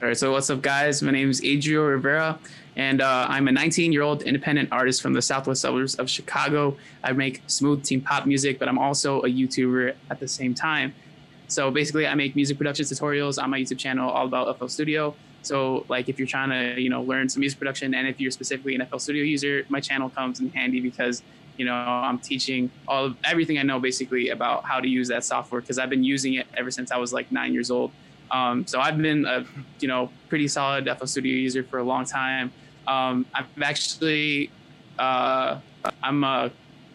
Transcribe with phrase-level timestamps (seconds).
[0.00, 1.02] All right, so what's up, guys?
[1.02, 2.38] My name is Adriel Rivera,
[2.76, 6.76] and uh, I'm a 19 year old independent artist from the southwest suburbs of Chicago.
[7.02, 10.94] I make smooth teen pop music, but I'm also a YouTuber at the same time.
[11.48, 15.16] So basically, I make music production tutorials on my YouTube channel all about FL Studio.
[15.42, 18.30] So like if you're trying to you know learn some music production, and if you're
[18.30, 21.24] specifically an FL Studio user, my channel comes in handy because
[21.56, 25.24] you know I'm teaching all of, everything I know basically about how to use that
[25.24, 27.90] software because I've been using it ever since I was like nine years old.
[28.30, 29.44] Um, so I've been a
[29.80, 32.52] you know pretty solid FL Studio user for a long time.
[32.86, 34.50] Um, I've actually
[34.98, 35.58] uh,
[36.02, 36.50] I'm a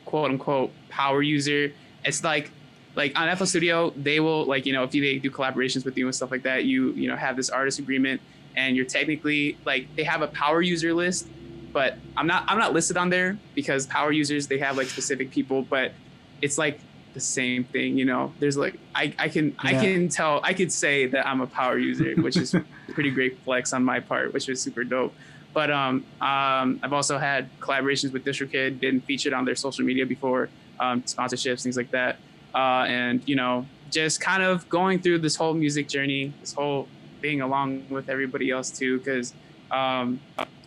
[0.06, 1.72] quote unquote power user.
[2.04, 2.52] It's like
[2.96, 6.06] like on FL Studio, they will like you know if they do collaborations with you
[6.06, 8.22] and stuff like that, you you know have this artist agreement,
[8.56, 11.28] and you're technically like they have a power user list,
[11.72, 15.32] but I'm not I'm not listed on there because power users they have like specific
[15.32, 15.94] people, but
[16.42, 16.80] it's like
[17.14, 18.34] the same thing you know?
[18.40, 19.70] There's like i, I can yeah.
[19.70, 22.56] i can tell i could say that i'm a power user which is
[22.94, 25.14] pretty great flex on my part which was super dope.
[25.54, 30.06] But um, um, i've also had collaborations with distrokid been featured on their social media
[30.06, 32.18] before um, sponsorships things like that.
[32.54, 36.88] Uh, and you know just kind of going through this whole music journey this whole
[37.22, 39.34] thing along with everybody else too because
[39.72, 40.20] um,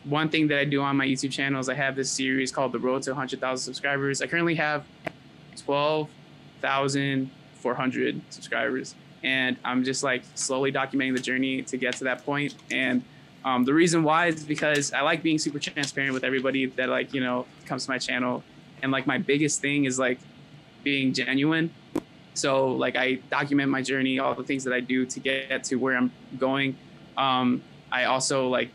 [0.04, 2.72] one thing that i do on my youtube channel is i have this series called
[2.72, 4.22] the road to 100000 subscribers.
[4.22, 4.84] I currently have
[5.56, 6.08] 12
[6.66, 8.94] 1,400 subscribers.
[9.22, 12.54] And I'm just like slowly documenting the journey to get to that point.
[12.70, 13.02] And
[13.44, 17.14] um, the reason why is because I like being super transparent with everybody that like,
[17.14, 18.42] you know, comes to my channel.
[18.82, 20.18] And like my biggest thing is like
[20.84, 21.70] being genuine.
[22.34, 25.76] So like I document my journey, all the things that I do to get to
[25.76, 26.76] where I'm going.
[27.16, 28.70] Um, I also like,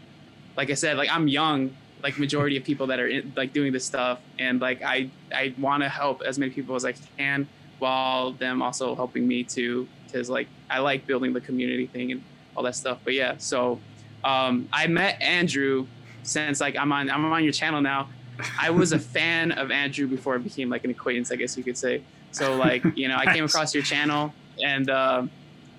[0.57, 3.71] like I said, like I'm young, like majority of people that are in, like doing
[3.71, 7.47] this stuff, and like I I want to help as many people as I can
[7.81, 12.23] while them also helping me too because like i like building the community thing and
[12.55, 13.79] all that stuff but yeah so
[14.23, 15.87] um, i met andrew
[16.21, 18.07] since like i'm on i'm on your channel now.
[18.59, 21.63] I was a fan of andrew before i became like an acquaintance i guess you
[21.63, 22.03] could say.
[22.31, 24.31] So like you know i came across your channel
[24.63, 25.25] and uh,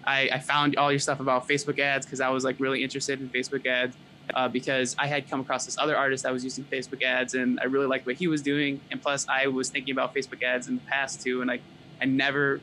[0.04, 3.20] I, I, found all your stuff about facebook ads because i was like really interested
[3.20, 3.96] in facebook ads
[4.34, 7.60] uh, because i had come across this other artist that was using facebook ads and
[7.60, 10.66] i really liked what he was doing and plus i was thinking about facebook ads
[10.66, 11.62] in the past too and like
[12.02, 12.60] I never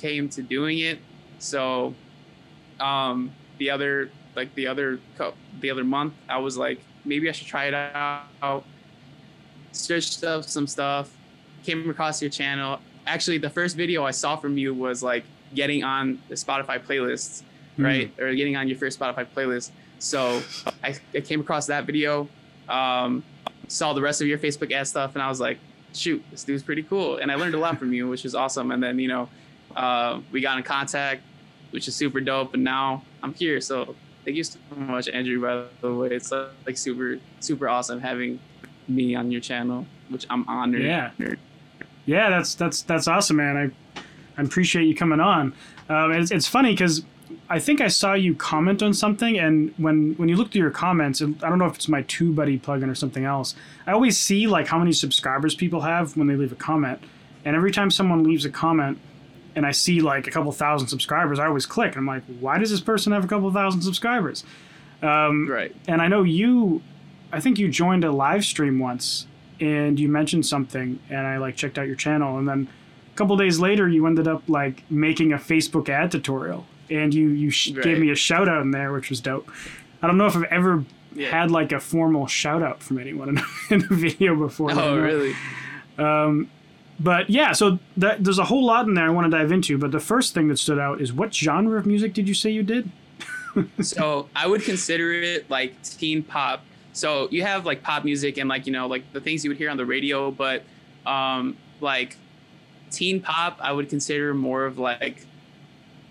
[0.00, 0.98] came to doing it.
[1.38, 1.94] So
[2.80, 4.98] um, the other like the other
[5.60, 8.64] the other month, I was like, maybe I should try it out.
[9.72, 11.14] Searched up some stuff,
[11.62, 12.80] came across your channel.
[13.06, 15.24] Actually, the first video I saw from you was like
[15.54, 17.42] getting on the Spotify playlists,
[17.78, 17.84] mm.
[17.84, 18.12] right?
[18.18, 19.72] Or getting on your first Spotify playlist.
[19.98, 20.42] So
[20.82, 22.28] I, I came across that video,
[22.68, 23.22] um,
[23.68, 25.58] saw the rest of your Facebook ad stuff, and I was like,
[25.92, 27.18] shoot, this dude's pretty cool.
[27.18, 28.70] And I learned a lot from you, which is awesome.
[28.70, 29.28] And then, you know,
[29.76, 31.22] uh, we got in contact,
[31.70, 32.54] which is super dope.
[32.54, 33.60] And now I'm here.
[33.60, 36.08] So thank you so much, Andrew, by the way.
[36.08, 38.40] It's uh, like super, super awesome having
[38.88, 40.82] me on your channel, which I'm honored.
[40.82, 41.10] Yeah.
[42.06, 43.56] Yeah, that's, that's, that's awesome, man.
[43.96, 44.00] I,
[44.40, 45.52] I appreciate you coming on.
[45.88, 47.04] Um, it's, it's funny because
[47.48, 50.70] I think I saw you comment on something, and when when you look through your
[50.70, 53.54] comments, I don't know if it's my TubeBuddy plugin or something else.
[53.86, 57.02] I always see like how many subscribers people have when they leave a comment,
[57.44, 58.98] and every time someone leaves a comment,
[59.56, 61.96] and I see like a couple thousand subscribers, I always click.
[61.96, 64.44] I'm like, why does this person have a couple thousand subscribers?
[65.02, 65.74] Um, right.
[65.88, 66.82] And I know you,
[67.32, 69.26] I think you joined a live stream once,
[69.60, 72.68] and you mentioned something, and I like checked out your channel, and then
[73.12, 77.28] a couple days later, you ended up like making a Facebook ad tutorial and you
[77.28, 77.84] you sh- right.
[77.84, 79.50] gave me a shout out in there, which was dope.
[80.02, 80.84] I don't know if I've ever
[81.14, 81.30] yeah.
[81.30, 83.38] had like a formal shout out from anyone in,
[83.70, 84.72] in a video before.
[84.72, 85.34] Oh, really?
[85.98, 86.50] Um,
[86.98, 89.78] but yeah, so that, there's a whole lot in there I want to dive into.
[89.78, 92.50] But the first thing that stood out is what genre of music did you say
[92.50, 92.90] you did?
[93.80, 96.62] so I would consider it like teen pop.
[96.92, 99.56] So you have like pop music and like you know like the things you would
[99.56, 100.62] hear on the radio, but
[101.06, 102.16] um, like
[102.90, 105.26] teen pop, I would consider more of like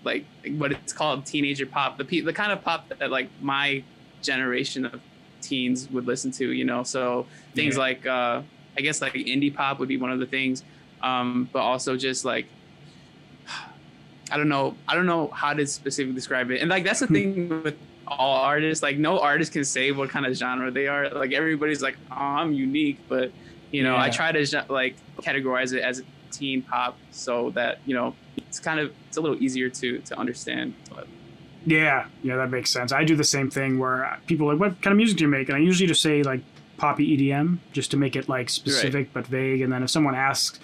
[0.04, 0.24] like
[0.56, 3.82] what it's called teenager pop the the kind of pop that like my
[4.22, 5.00] generation of
[5.40, 7.80] teens would listen to you know so things yeah.
[7.80, 8.42] like uh
[8.76, 10.62] i guess like indie pop would be one of the things
[11.02, 12.46] um but also just like
[14.30, 17.06] i don't know i don't know how to specifically describe it and like that's the
[17.06, 17.76] thing with
[18.06, 21.80] all artists like no artist can say what kind of genre they are like everybody's
[21.80, 23.30] like oh i'm unique but
[23.70, 24.02] you know yeah.
[24.02, 28.80] i try to like categorize it as teen pop so that you know it's kind
[28.80, 31.06] of it's a little easier to to understand but.
[31.66, 34.82] yeah yeah that makes sense i do the same thing where people are like what
[34.82, 36.40] kind of music do you make and i usually just say like
[36.76, 39.12] poppy edm just to make it like specific right.
[39.12, 40.58] but vague and then if someone asks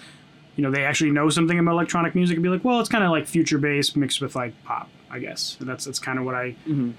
[0.56, 3.04] you know they actually know something about electronic music and be like well it's kind
[3.04, 6.24] of like future based mixed with like pop i guess and that's that's kind of
[6.24, 6.90] what i mm-hmm.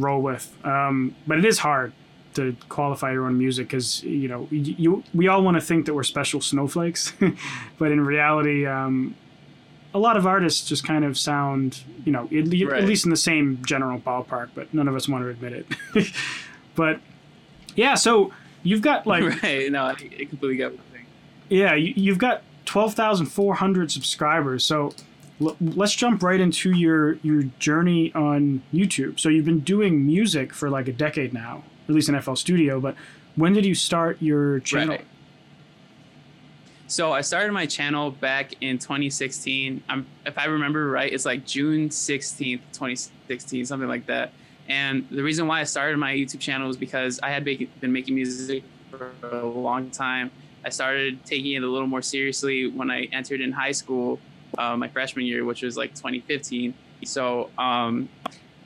[0.00, 0.52] roll with.
[0.64, 1.92] Um, but it is hard
[2.34, 5.86] to qualify your own music because you know you, you we all want to think
[5.86, 7.12] that we're special snowflakes,
[7.78, 9.14] but in reality, um,
[9.92, 12.82] a lot of artists just kind of sound you know at, le- Right.
[12.82, 15.52] at least in the same general ballpark, but none of us want to admit
[15.94, 16.12] it.
[16.74, 17.00] but
[17.76, 18.32] yeah, so
[18.62, 19.70] you've got like right.
[19.70, 21.06] No, I, completely get what saying.
[21.48, 24.64] yeah, you, you've got twelve thousand four hundred subscribers.
[24.64, 24.92] So
[25.60, 29.18] let's jump right into your your journey on YouTube.
[29.20, 32.80] So you've been doing music for like a decade now, at least in FL Studio.
[32.80, 32.94] But
[33.36, 34.96] when did you start your channel?
[34.96, 35.06] Right.
[36.86, 39.82] So I started my channel back in 2016.
[39.88, 44.32] I'm, if I remember right, it's like June 16th, 2016, something like that.
[44.68, 48.14] And the reason why I started my YouTube channel was because I had been making
[48.14, 50.30] music for a long time.
[50.64, 54.18] I started taking it a little more seriously when I entered in high school,
[54.56, 56.72] uh, my freshman year, which was like 2015.
[57.04, 58.08] So um,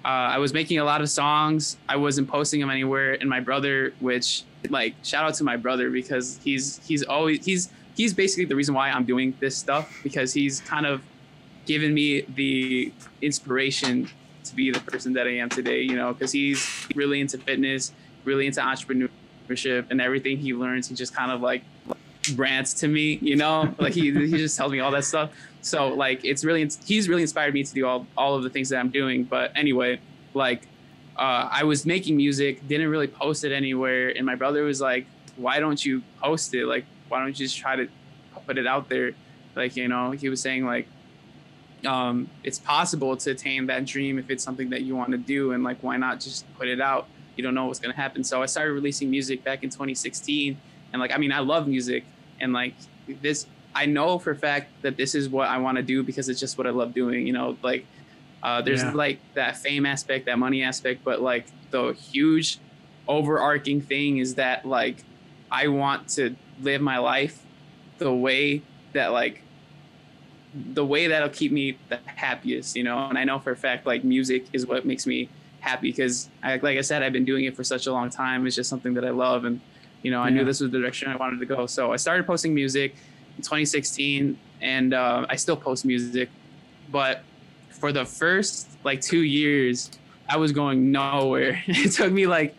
[0.05, 1.77] uh, I was making a lot of songs.
[1.89, 3.15] I wasn't posting them anywhere.
[3.15, 7.71] And my brother, which like shout out to my brother because he's he's always he's
[7.97, 11.03] he's basically the reason why I'm doing this stuff because he's kind of
[11.67, 12.93] given me the
[13.23, 14.09] inspiration
[14.45, 15.83] to be the person that I am today.
[15.83, 17.93] You know, because he's really into fitness,
[18.25, 21.63] really into entrepreneurship, and everything he learns, he just kind of like
[22.35, 23.19] rants to me.
[23.21, 25.31] You know, like he he just tells me all that stuff.
[25.61, 28.69] So like it's really he's really inspired me to do all all of the things
[28.71, 29.25] that I'm doing.
[29.25, 30.01] But anyway,
[30.35, 30.67] like
[31.17, 35.07] uh, I was making music, didn't really post it anywhere, and my brother was like,
[35.37, 36.67] "Why don't you post it?
[36.67, 37.89] Like, why don't you just try to
[38.47, 39.13] put it out there?"
[39.57, 40.87] Like, you know, he was saying like,
[41.85, 45.53] um, "It's possible to attain that dream if it's something that you want to do,
[45.53, 47.09] and like, why not just put it out?
[47.37, 50.57] You don't know what's gonna happen." So I started releasing music back in 2016,
[50.93, 52.05] and like, I mean, I love music,
[52.41, 52.75] and like
[53.23, 53.47] this,
[53.79, 56.41] I know for a fact that this is what I want to do because it's
[56.41, 57.27] just what I love doing.
[57.27, 57.89] You know, like
[58.43, 58.93] uh, there's Yeah.
[58.95, 62.61] like that fame aspect, that money aspect, but like the huge
[63.09, 65.05] overarching thing is that like
[65.51, 67.47] I want to live my life
[67.99, 69.47] the way that like
[70.53, 73.09] the way that'll keep me the happiest, you know.
[73.09, 76.57] And I know for a fact like music is what makes me happy because I,
[76.57, 78.47] like I said, I've been doing it for such a long time.
[78.47, 79.63] It's just something that I love, and
[80.03, 81.67] you know, I knew this was the direction I wanted to go.
[81.67, 82.97] So I started posting music
[83.39, 86.29] 2016, and uh, I still post music,
[86.91, 87.23] but
[87.71, 89.91] for the first like two years,
[90.29, 91.63] I was going nowhere.
[91.67, 92.55] it took me like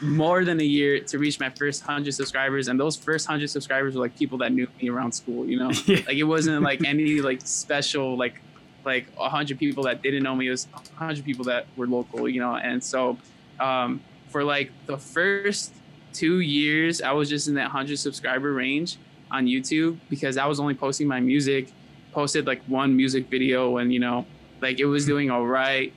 [0.00, 3.94] more than a year to reach my first hundred subscribers, and those first hundred subscribers
[3.94, 5.46] were like people that knew me around school.
[5.46, 8.40] You know, like it wasn't like any like special like
[8.84, 10.48] like a hundred people that didn't know me.
[10.48, 12.28] It was a hundred people that were local.
[12.28, 13.16] You know, and so
[13.60, 15.72] um, for like the first
[16.12, 18.98] two years, I was just in that hundred subscriber range
[19.32, 21.68] on YouTube because I was only posting my music.
[22.12, 24.26] Posted like one music video, and you know,
[24.60, 25.92] like it was doing all right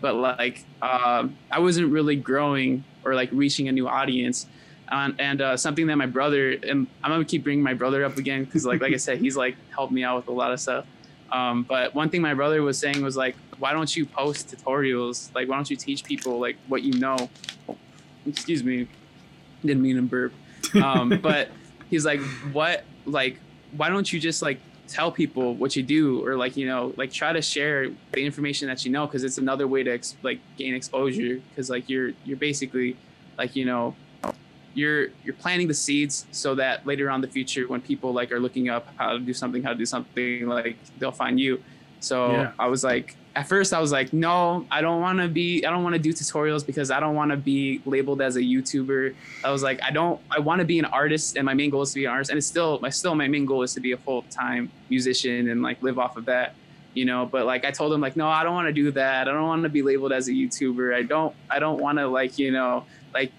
[0.00, 4.46] but like um, I wasn't really growing or like reaching a new audience.
[4.90, 8.16] And, and uh, something that my brother and I'm gonna keep bringing my brother up
[8.16, 10.60] again because like like I said he's like helped me out with a lot of
[10.60, 10.86] stuff.
[11.30, 15.34] Um, but one thing my brother was saying was like, why don't you post tutorials?
[15.34, 17.28] Like, why don't you teach people like what you know?
[18.26, 18.88] Excuse me,
[19.62, 20.32] didn't mean to burp.
[20.82, 21.48] Um, but
[21.90, 22.20] he's like,
[22.52, 22.84] what?
[23.06, 23.38] Like,
[23.76, 27.12] why don't you just like tell people what you do or like you know like
[27.12, 30.40] try to share the information that you know because it's another way to ex- like
[30.56, 32.96] gain exposure because like you're you're basically
[33.36, 33.94] like you know
[34.74, 38.32] you're you're planting the seeds so that later on in the future when people like
[38.32, 41.62] are looking up how to do something how to do something like they'll find you
[42.00, 42.52] so Yeah.
[42.58, 45.70] i was like at first i was like no i don't want to be i
[45.70, 49.14] don't want to do tutorials because i don't want to be labeled as a youtuber.
[49.44, 51.82] I was like i don't i want to be an artist and my main goal
[51.82, 52.30] is to be an artist.
[52.32, 55.62] And it's still my still my main goal is to be a full-time musician and
[55.62, 56.54] like live off of that
[56.94, 57.26] you know?
[57.26, 59.28] But like i told him like no i don't want to do that.
[59.28, 60.86] I don't want to be labeled as a youtuber.
[61.00, 63.30] I don't i don't want to like you know like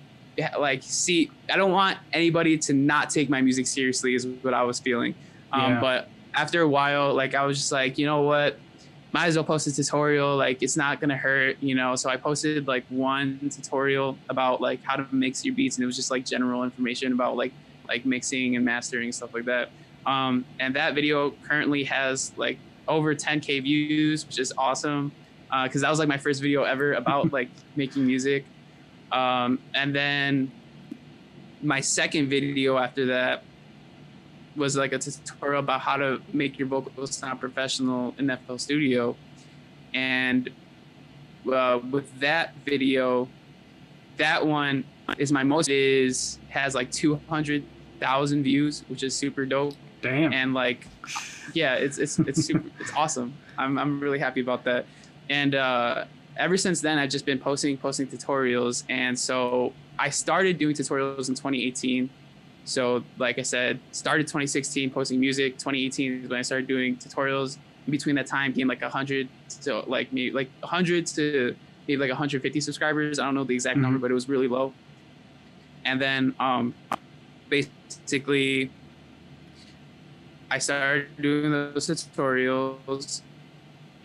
[0.58, 4.63] like see i don't want anybody to not take my music seriously is what i
[4.63, 5.13] was feeling.
[5.51, 5.82] Um, Yeah.
[5.82, 8.58] but after a while like i was just like you know what
[9.12, 11.96] might as well post a tutorial like it's not gonna hurt you know?
[11.96, 15.86] So i posted like one tutorial about like how to mix your beats and it
[15.86, 17.54] was just like general information about like
[17.88, 19.70] like mixing and mastering and stuff like that.
[20.06, 25.12] Um, and that video currently has like over 10k views which is awesome
[25.63, 28.46] because that was like my first video ever about like making music.
[29.12, 30.51] Um, and then
[31.62, 33.44] my second video after that
[34.60, 39.16] was like a tutorial about how to make your vocals sound professional in FL Studio.
[39.94, 40.50] And
[41.51, 43.28] uh, with that video,
[44.18, 44.84] that one
[45.18, 49.74] is my most is has like 200,000 views, which is super dope.
[50.01, 50.32] Damn.
[50.32, 50.86] And like,
[51.54, 53.34] yeah, it's it's it's super, it's awesome.
[53.58, 54.86] I'm I'm really happy about that.
[55.30, 56.06] And uh,
[56.38, 58.84] ever since then, I've just been posting, posting tutorials.
[58.89, 62.10] And so I started doing tutorials in 2018.
[62.70, 65.58] So, like I said, started 2016 posting music.
[65.58, 67.58] 2018 is when I started doing tutorials.
[67.88, 69.28] In between that time, gained like 100
[69.64, 71.56] to like maybe like 100 to
[71.88, 73.18] maybe like 150 subscribers.
[73.18, 73.82] I don't know the exact mm-hmm.
[73.82, 74.74] number, but it was really low.
[75.84, 76.76] And then um,
[77.50, 78.70] basically,
[80.52, 83.22] I started doing those tutorials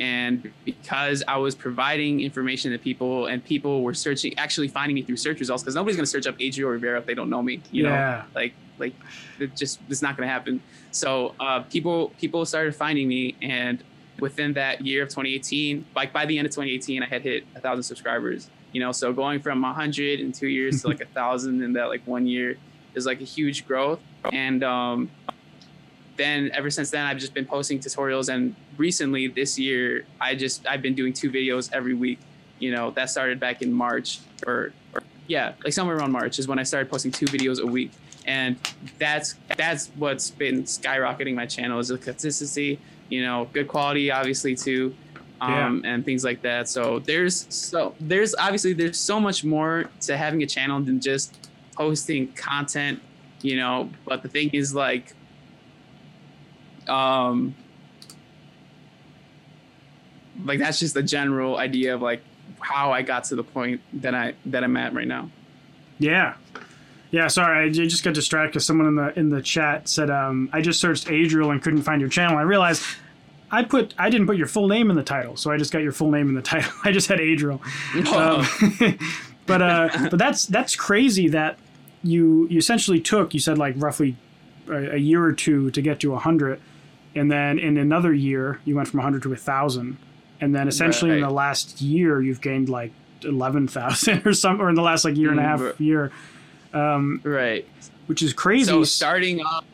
[0.00, 5.02] and because I was providing information to people and people were searching, actually finding me
[5.02, 7.62] through search results, because nobody's gonna search up Adriel Rivera if they don't know me,
[7.70, 7.90] you yeah.
[7.90, 8.94] know, like like
[9.38, 10.60] it just it's not gonna happen.
[10.90, 13.82] So uh, people people started finding me, and
[14.20, 17.60] within that year of 2018, like by the end of 2018, I had hit a
[17.60, 18.50] thousand subscribers.
[18.72, 21.74] You know, so going from a 100 in two years to like a thousand in
[21.74, 22.56] that like one year
[22.94, 24.00] is like a huge growth,
[24.32, 25.10] and um,
[26.16, 30.66] then ever since then I've just been posting tutorials and recently this year I just
[30.66, 32.18] I've been doing two videos every week.
[32.58, 36.46] You know, that started back in March or, or yeah, like somewhere around March is
[36.46, 37.92] when I started posting two videos a week.
[38.26, 38.56] And
[38.98, 42.78] that's that's what's been skyrocketing my channel is the consistency,
[43.08, 44.94] you know, good quality obviously too.
[45.40, 45.92] Um, yeah.
[45.92, 46.68] and things like that.
[46.68, 51.50] So there's so there's obviously there's so much more to having a channel than just
[51.76, 53.02] posting content,
[53.42, 53.90] you know.
[54.06, 55.12] But the thing is like
[56.88, 57.54] um
[60.44, 62.22] like that's just the general idea of like
[62.60, 65.30] how I got to the point that I that I'm at right now.
[65.98, 66.34] Yeah.
[67.10, 70.48] Yeah, sorry, I just got distracted because someone in the in the chat said um,
[70.52, 72.36] I just searched Adriel and couldn't find your channel.
[72.36, 72.82] I realized
[73.52, 75.82] I put I didn't put your full name in the title, so I just got
[75.82, 76.72] your full name in the title.
[76.84, 77.62] I just had Adriel.
[78.06, 78.50] Oh.
[78.60, 78.98] Um,
[79.46, 81.56] but uh, but that's that's crazy that
[82.02, 84.16] you you essentially took you said like roughly
[84.68, 86.60] a, a year or two to get to hundred
[87.14, 89.96] and then in another year you went from 100 to 1000
[90.40, 91.16] and then essentially right.
[91.18, 92.92] in the last year you've gained like
[93.22, 96.12] 11,000 or something or in the last like year and a half mm, year.
[96.72, 97.66] Um, right.
[98.06, 98.66] Which is crazy.
[98.66, 99.64] So starting off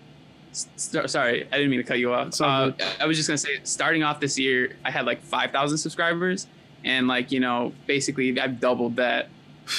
[0.52, 2.40] st- sorry i didn't mean to cut you off.
[2.40, 5.78] Uh, i was just going to say starting off this year i had like 5000
[5.78, 6.46] subscribers.
[6.84, 9.28] And like you know basically i've doubled that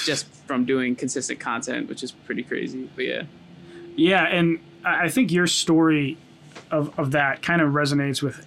[0.06, 2.90] just from doing consistent content which is pretty crazy.
[2.96, 3.24] But yeah.
[3.96, 6.18] Yeah and i think your story
[6.72, 8.46] of, of that kind of resonates with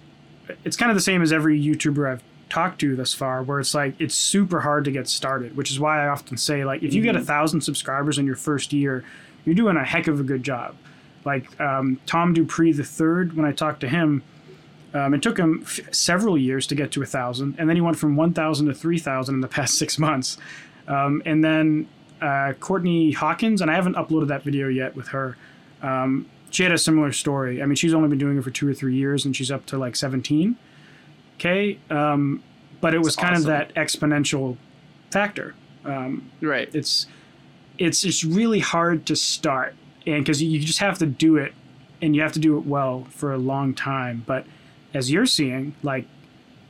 [0.63, 3.73] it's kind of the same as every YouTuber I've talked to thus far, where it's
[3.73, 6.93] like it's super hard to get started, which is why I often say like if
[6.93, 7.07] you mm-hmm.
[7.07, 7.27] get a mm-hmm.
[7.27, 9.03] thousand subscribers in your first year,
[9.45, 10.75] you're doing a heck of a good job.
[11.23, 14.23] Like um, Tom Dupree the third, when I talked to him,
[14.93, 17.81] um, it took him f- several years to get to a thousand, and then he
[17.81, 20.37] went from one thousand to three thousand in the past six months.
[20.87, 21.87] Um, and then
[22.21, 25.35] uh, Courtney Hawkins, and I haven't uploaded that video yet with her.
[25.81, 27.61] Um, she had a similar story.
[27.61, 29.65] I mean, she's only been doing it for two or three years, and she's up
[29.67, 30.55] to like 17.
[31.35, 32.41] Okay, um,
[32.81, 33.51] but it was kind awesome.
[33.51, 34.57] of that exponential
[35.11, 35.53] factor.
[35.83, 36.73] Um, right.
[36.73, 37.07] It's
[37.77, 39.75] it's it's really hard to start,
[40.07, 41.53] and because you just have to do it,
[42.01, 44.23] and you have to do it well for a long time.
[44.25, 44.45] But
[44.93, 46.05] as you're seeing, like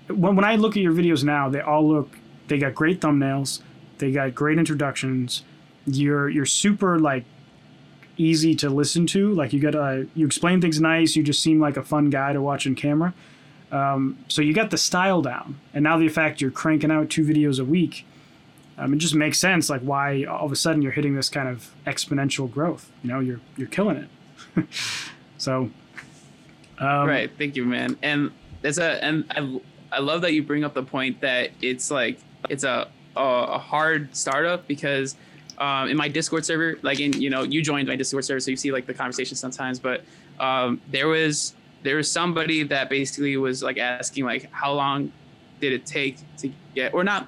[0.08, 2.17] when when I look at your videos now, they all look
[2.48, 3.62] they got great thumbnails,
[3.98, 5.44] they got great introductions.
[5.86, 7.25] You're you're super like
[8.17, 9.34] easy to listen to.
[9.34, 11.15] Like you got uh, you explain things nice.
[11.15, 13.13] You just seem like a fun guy to watch on camera.
[13.72, 17.25] Um, so you got the style down, and now the fact you're cranking out two
[17.25, 18.05] videos a week,
[18.77, 19.69] um, it just makes sense.
[19.69, 22.91] Like why all of a sudden you're hitting this kind of exponential growth.
[23.03, 24.65] You know, you're you're killing it.
[25.38, 25.69] so,
[26.79, 27.31] um, right.
[27.38, 27.98] Thank you, man.
[28.01, 28.31] And
[28.63, 32.19] it's a and I I love that you bring up the point that it's like
[32.50, 35.15] it's a a, a hard startup because
[35.57, 38.51] um, in my Discord server, like in you know you joined my Discord server, so
[38.51, 39.79] you see like the conversation sometimes.
[39.79, 40.03] But
[40.39, 45.12] um, there was there was somebody that basically was like asking like how long
[45.62, 47.27] did it take to get or not.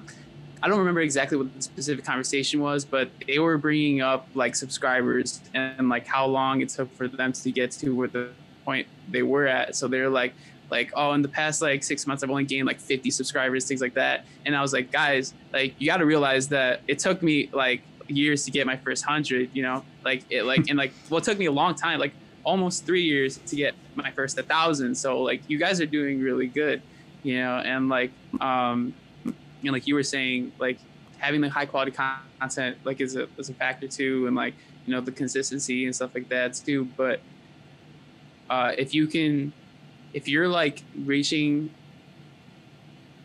[0.60, 4.56] I don't remember exactly what the specific conversation was, but they were bringing up like
[4.56, 8.30] subscribers and like how long it took for them to get to where the
[8.64, 9.76] point they were at.
[9.76, 10.34] So they're like,
[10.70, 13.80] like oh in the past like six months i've only gained like 50 subscribers things
[13.80, 17.22] like that and i was like guys like you got to realize that it took
[17.22, 19.50] me like years to get my first hundred.
[19.52, 22.12] You know, like it like and like well, it took me a long time, like
[22.44, 24.94] almost three years to get my first a thousand.
[24.94, 26.82] So like you guys are doing really good,
[27.22, 28.10] you know, and like
[28.40, 30.78] um, and like you were saying, like
[31.18, 34.54] having the high quality content like is a is a factor too, and like
[34.86, 36.86] you know the consistency and stuff like that too.
[36.96, 37.20] But
[38.48, 39.52] uh, if you can,
[40.14, 41.70] if you're like reaching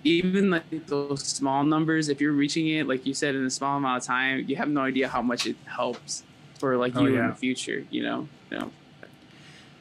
[0.03, 3.77] even like those small numbers, if you're reaching it, like you said, in a small
[3.77, 6.23] amount of time, you have no idea how much it helps
[6.59, 7.23] for like oh, you yeah.
[7.23, 7.85] in the future.
[7.89, 8.27] You know.
[8.51, 8.71] You know?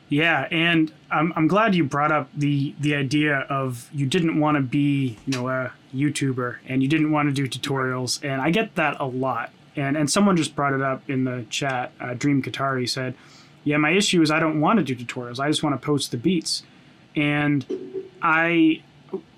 [0.09, 4.57] Yeah, and I'm, I'm glad you brought up the the idea of you didn't want
[4.57, 8.51] to be you know a YouTuber and you didn't want to do tutorials, and I
[8.51, 9.53] get that a lot.
[9.75, 11.93] And and someone just brought it up in the chat.
[11.99, 13.15] Uh, Dream Katari said,
[13.65, 15.41] "Yeah, my issue is I don't want to do tutorials.
[15.41, 16.63] I just want to post the beats."
[17.17, 17.65] And
[18.21, 18.83] I,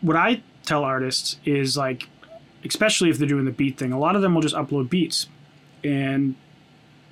[0.01, 2.09] what I tell artists is like,
[2.65, 5.29] especially if they're doing the beat thing, a lot of them will just upload beats,
[5.83, 6.35] and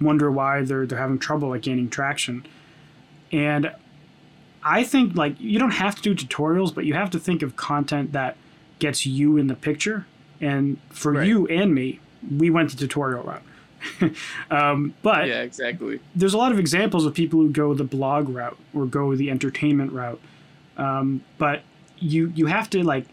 [0.00, 2.44] wonder why they're they're having trouble like gaining traction
[3.32, 3.72] and
[4.62, 7.56] I think like you don't have to do tutorials, but you have to think of
[7.56, 8.36] content that
[8.78, 10.06] gets you in the picture.
[10.40, 11.26] And for right.
[11.26, 12.00] you and me,
[12.36, 14.12] we went the tutorial route.
[14.50, 15.98] um, but yeah, exactly.
[16.14, 19.30] There's a lot of examples of people who go the blog route or go the
[19.30, 20.20] entertainment route.
[20.76, 21.62] Um, but
[21.98, 23.06] you you have to like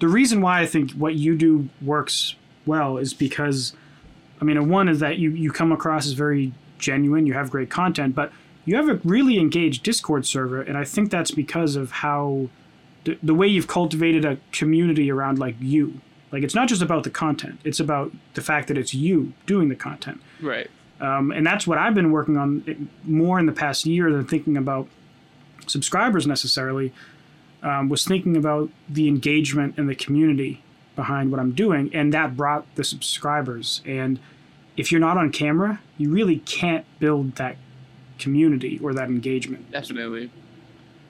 [0.00, 2.34] the reason why I think what you do works
[2.66, 3.74] well is because
[4.40, 7.70] I mean, one is that you you come across as very genuine, you have great
[7.70, 8.32] content, but
[8.64, 12.48] you have a really engaged Discord server, and I think that's because of how
[13.04, 16.00] the, the way you've cultivated a community around like you.
[16.32, 19.68] Like it's not just about the content; it's about the fact that it's you doing
[19.68, 20.20] the content.
[20.40, 20.70] Right.
[21.00, 24.56] Um, and that's what I've been working on more in the past year than thinking
[24.56, 24.86] about
[25.66, 26.92] subscribers necessarily.
[27.62, 30.62] Um, was thinking about the engagement and the community
[30.96, 33.82] behind what I'm doing, and that brought the subscribers.
[33.84, 34.18] And
[34.76, 37.56] if you're not on camera, you really can't build that
[38.18, 39.70] community or that engagement.
[39.70, 40.30] Definitely.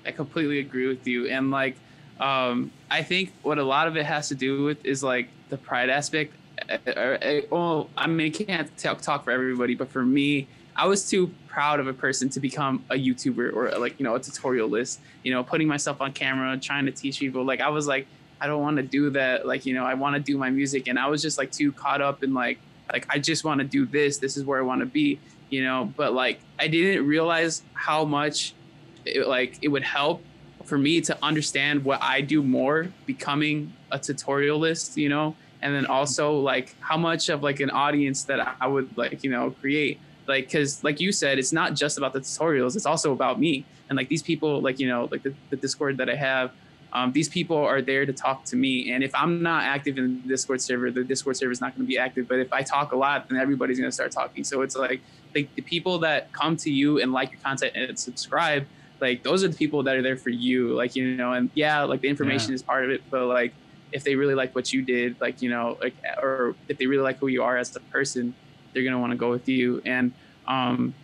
[0.04, 1.28] I completely agree with you.
[1.28, 1.76] And like,
[2.18, 5.56] um, I think what a lot of it has to do with is like the
[5.56, 6.34] pride aspect.
[6.68, 10.48] Uh, uh, uh, well, I mean, I can't talk, talk for everybody, but for me,
[10.76, 14.14] I was too proud of a person to become a YouTuber or like, you know,
[14.14, 17.44] a tutorialist, you know, putting myself on camera, trying to teach people.
[17.44, 18.06] Like, I was like,
[18.40, 19.46] I don't want to do that.
[19.46, 20.88] Like, you know, I want to do my music.
[20.88, 22.58] And I was just like too caught up in like,
[22.92, 24.18] like, I just want to do this.
[24.18, 28.04] This is where I want to be you know but like i didn't realize how
[28.04, 28.54] much
[29.04, 30.22] it, like it would help
[30.64, 35.84] for me to understand what i do more becoming a tutorialist you know and then
[35.86, 40.00] also like how much of like an audience that i would like you know create
[40.30, 43.66] like because like you said it's not just about the tutorials it's also about me.
[43.88, 46.52] And like these people like you know like the, the discord that i have
[46.92, 48.92] um, these people are there to talk to me.
[48.92, 51.86] And if i'm not active in the discord server the discord server is not going
[51.86, 52.28] to be active.
[52.28, 54.44] But if i talk a lot then everybody's going to start talking.
[54.44, 55.00] So it's like
[55.34, 58.66] like the people that come to you and like your content and subscribe
[59.00, 61.82] like those are the people that are there for you like you know and yeah
[61.82, 62.56] like the information yeah.
[62.56, 63.02] is part of it.
[63.10, 63.52] But like
[63.92, 67.02] if they really like what you did like you know like or if they really
[67.02, 68.34] like who you are as a person
[68.72, 69.82] they're going to want to go with you.
[69.84, 70.12] And
[70.46, 70.94] um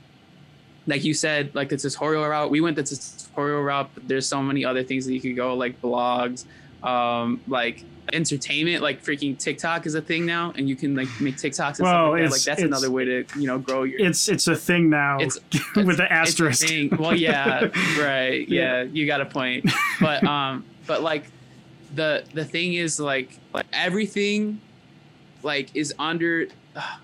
[0.86, 4.40] like you said like the tutorial route we went the tutorial route but there's so
[4.42, 6.44] many other things that you could go like blogs
[6.82, 11.36] um like entertainment like freaking tiktok is a thing now and you can like make
[11.36, 12.30] tiktoks and well, stuff like that.
[12.30, 15.38] like that's another way to you know grow your it's it's a thing now it's,
[15.76, 16.68] with the asterisk.
[16.98, 17.60] well yeah
[17.98, 18.48] right.
[18.48, 19.68] Yeah, yeah you got a point.
[20.00, 21.24] But um but like
[21.94, 24.60] the the thing is like like everything
[25.42, 26.96] like is under uh,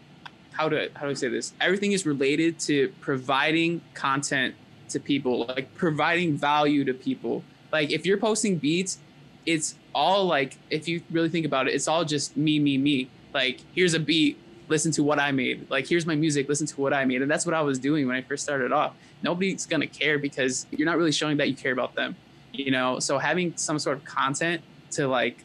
[0.53, 1.53] how do how do I say this?
[1.61, 4.55] Everything is related to providing content
[4.91, 7.43] to people, like providing value to people.
[7.73, 8.99] Like if you're posting beats,
[9.47, 13.09] it's all like if you really think about it, it's all just me, me, me.
[13.35, 14.39] Like here's a beat,
[14.69, 15.71] listen to what I made.
[15.71, 17.23] Like here's my music, listen to what I made.
[17.23, 18.95] And that's what I was doing when I first started off.
[19.23, 22.15] Nobody's gonna care because you're not really showing that you care about them.
[22.53, 24.61] You know, so having some sort of content
[24.93, 25.43] to like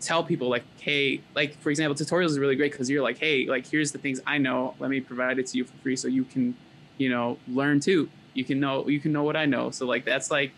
[0.00, 3.46] tell people like hey like for example tutorials is really great because you're like hey
[3.46, 4.74] like here's the things i know.
[4.78, 6.54] Let me provide it to you for free so you can
[6.98, 8.08] you know learn too.
[8.34, 9.70] You can know you can know what i know.
[9.70, 10.52] So like that's like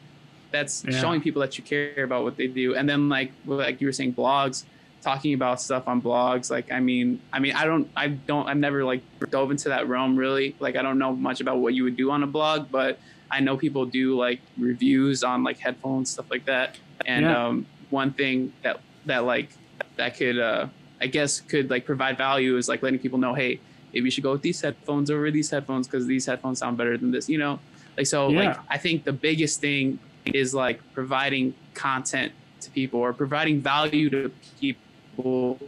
[0.51, 1.01] that's yeah.
[1.01, 2.75] showing people that you care about what they do.
[2.75, 4.65] And then like like you were saying blogs
[5.01, 6.51] talking about stuff on blogs.
[6.51, 9.89] Like i mean i mean i don't i don't i've never like dove into that
[9.89, 10.55] realm really.
[10.61, 12.99] Like i don't know much about what you would do on a blog but
[13.31, 16.77] i know people do like reviews on like headphones stuff like that.
[17.07, 17.47] And yeah.
[17.47, 19.51] um, one thing that that like
[19.97, 20.67] that could uh
[21.01, 23.61] I guess could like provide value is like letting people know, hey,
[23.93, 26.97] maybe you should go with these headphones over these headphones because these headphones sound better
[26.99, 27.59] than this, you know?
[27.97, 28.41] Like so yeah.
[28.41, 34.11] like I think the biggest thing is like providing content to people or providing value
[34.11, 35.59] to people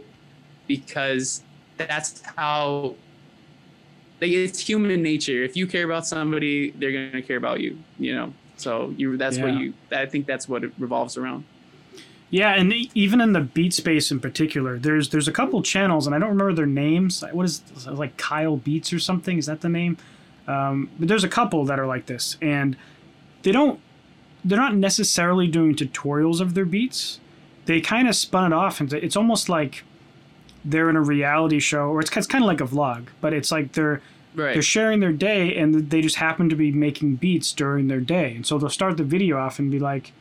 [0.67, 1.41] because
[1.77, 2.95] that's how
[4.21, 5.43] like it's human nature.
[5.43, 8.33] If you care about somebody, they're gonna care about you, you know.
[8.57, 9.45] So you that's yeah.
[9.45, 11.43] what you I think that's what it revolves around.
[12.33, 16.15] Yeah, and even in the beat space in particular, there's there's a couple channels, and
[16.15, 17.23] I don't remember their names.
[17.31, 19.37] What is like Kyle Beats or something?
[19.37, 19.97] Is that the name?
[20.47, 22.75] Um, but there's a couple that are like this, and
[23.43, 23.79] they don't
[24.43, 27.19] they're not necessarily doing tutorials of their beats.
[27.65, 29.83] They kind of spun it off, and it's almost like
[30.65, 33.51] they're in a reality show, or it's, it's kind of like a vlog, but it's
[33.51, 34.01] like they're
[34.35, 34.53] Right.
[34.53, 38.33] they're sharing their day and they just happen to be making beats during their day
[38.35, 40.11] and so they'll start the video off and be like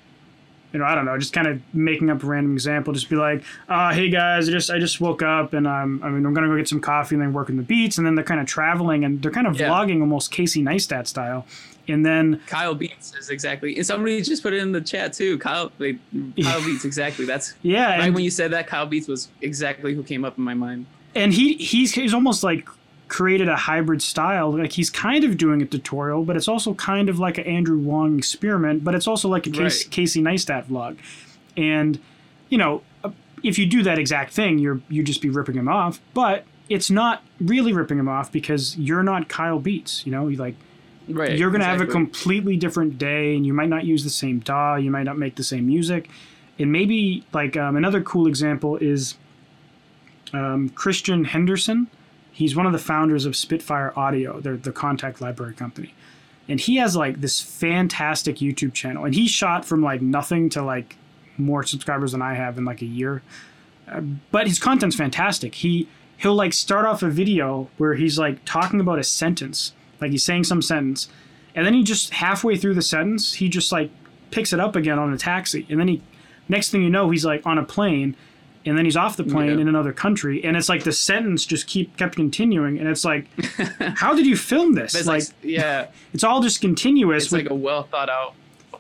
[0.72, 3.16] you know i don't know just kind of making up a random example just be
[3.16, 6.32] like uh, hey guys i just i just woke up and i'm i mean i'm
[6.34, 8.46] gonna go get some coffee and then working the beats and then they're kind of
[8.46, 9.68] traveling and they're kind of Yeah.
[9.68, 11.46] vlogging almost casey neistat style
[11.88, 15.36] and then Kyle Beats is exactly, and somebody just put it in the chat too.
[15.38, 15.96] Kyle, like,
[16.40, 17.24] Kyle Beats, exactly.
[17.24, 18.68] That's yeah right and, when you said that.
[18.68, 20.86] Kyle Beats was exactly who came up in my mind.
[21.16, 22.68] and he he's he's almost like
[23.16, 27.10] created a hybrid style like he's kind of doing a tutorial but it's also kind
[27.10, 29.90] of like an andrew huang experiment but it's also like a Casey, Right.
[29.96, 30.96] casey neistat vlog
[31.56, 31.98] and
[32.48, 33.10] you know uh,
[33.42, 36.90] if you do that exact thing you're you just be ripping him off but it's
[36.90, 40.56] not really ripping him off because you're not kyle beats you know you like
[41.08, 41.36] Right.
[41.36, 44.38] you're going to have a completely different day and you might not use the same
[44.38, 46.08] DAW, you might not make the same music.
[46.60, 49.16] And maybe like um, another cool example is
[50.32, 51.88] um, Christian Henson.
[52.32, 55.94] He's one of the founders of Spitfire Audio, they're the Kontakt library company.
[56.48, 59.04] And he has like this fantastic YouTube channel.
[59.04, 60.96] And he shot from like nothing to like
[61.38, 63.22] more subscribers than I have in like a year.
[63.88, 65.56] Uh, but his content's fantastic.
[65.56, 70.12] He he'll like start off a video where he's like talking about a sentence, like
[70.12, 71.08] he's saying some sentence,
[71.54, 73.90] and then he just halfway through the sentence, he just like
[74.30, 76.02] picks it up again on a taxi, and then he
[76.48, 78.16] next thing you know, he's like on a plane,
[78.64, 79.62] and then he's off the plane Yeah.
[79.62, 83.26] in another country, and it's like the sentence just keep kept continuing, and it's like,
[83.96, 84.94] how did you film this?
[84.94, 87.24] It's like like, yeah, it's all just continuous.
[87.24, 88.34] it's with- like a well thought out.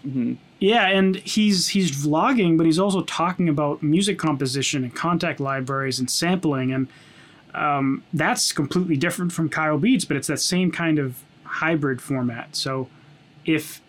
[0.06, 0.36] Mhm.
[0.58, 5.98] yeah, and he's he's vlogging, but he's also talking about music composition and Kontakt libraries
[6.00, 6.88] and sampling, and
[7.54, 12.56] um, that's completely different from Kyle Beats, but it's that same kind of hybrid format.
[12.56, 12.88] So
[13.44, 13.80] if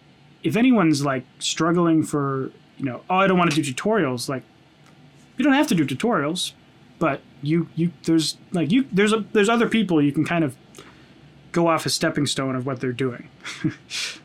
[0.43, 4.43] if anyone's like struggling for you know, oh, I don't want to do tutorials, like
[5.37, 6.53] you don't have to do tutorials,
[6.99, 10.55] but you you there's like you there's a there's other people you can kind of
[11.51, 13.29] go off a stepping stone of what they're doing.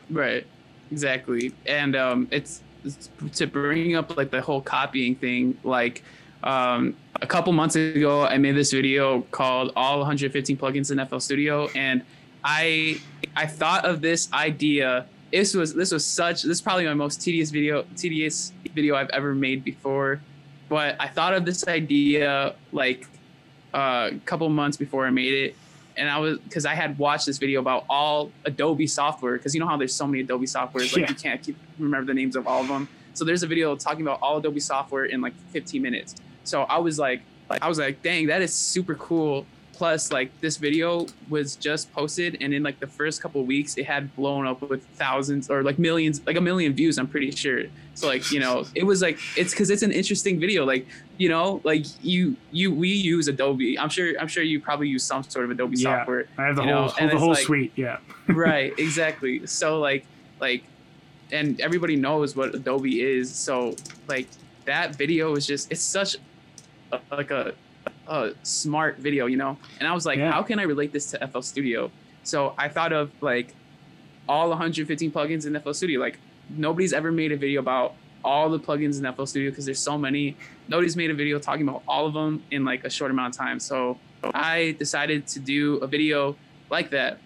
[0.09, 0.45] Right.
[0.91, 1.53] Exactly.
[1.65, 5.57] And um, it's, it's to bring up like the whole copying thing.
[5.63, 6.03] Like
[6.43, 11.19] um, a couple months ago, I made this video called "All 115 Plugins in FL
[11.19, 12.03] Studio," and
[12.43, 12.99] I
[13.35, 15.05] I thought of this idea.
[15.31, 19.09] This was this was such this is probably my most tedious video tedious video I've
[19.09, 20.21] ever made before.
[20.69, 23.07] But I thought of this idea like
[23.73, 25.55] uh, a couple months before I made it,
[25.97, 29.59] and I was because I had watched this video about all Adobe software because you
[29.59, 31.09] know how there's so many Adobe softwares like Yeah.
[31.09, 32.87] you can't keep remember the names of all of them.
[33.15, 36.15] So there's a video talking about all Adobe software in like 15 minutes.
[36.45, 39.45] So I was like, like I was like, dang, that is super cool.
[39.73, 43.85] Plus, like this video was just posted, and in like the first couple weeks, it
[43.85, 46.97] had blown up with thousands or like millions, like a million views.
[46.97, 47.63] I'm pretty sure.
[47.99, 50.65] So like you know, it was like it's because it's an interesting video.
[50.65, 53.77] Like you know, like you you we use Adobe.
[53.77, 55.97] I'm sure I'm sure you probably use some sort of Adobe Yeah.
[55.99, 57.97] software I have the whole the whole like- suite, yeah.
[58.27, 60.05] right exactly so like
[60.39, 60.63] like
[61.31, 63.75] and everybody knows what adobe is so
[64.07, 64.27] like
[64.65, 66.15] that video is just it's such
[66.91, 67.53] a, like a,
[68.07, 70.31] a smart video you know and i was like Yeah.
[70.31, 71.91] how can i relate this to fl studio
[72.23, 73.53] so i thought of like
[74.27, 76.17] all 115 plugins in fl studio like
[76.49, 79.97] nobody's ever made a video about all the plugins in fl studio because there's so
[79.97, 80.35] many.
[80.67, 83.39] Nobody's made a video talking about all of them in like a short amount of
[83.39, 83.59] time.
[83.59, 83.97] So
[84.33, 86.35] i decided to do a video
[86.69, 87.19] like that.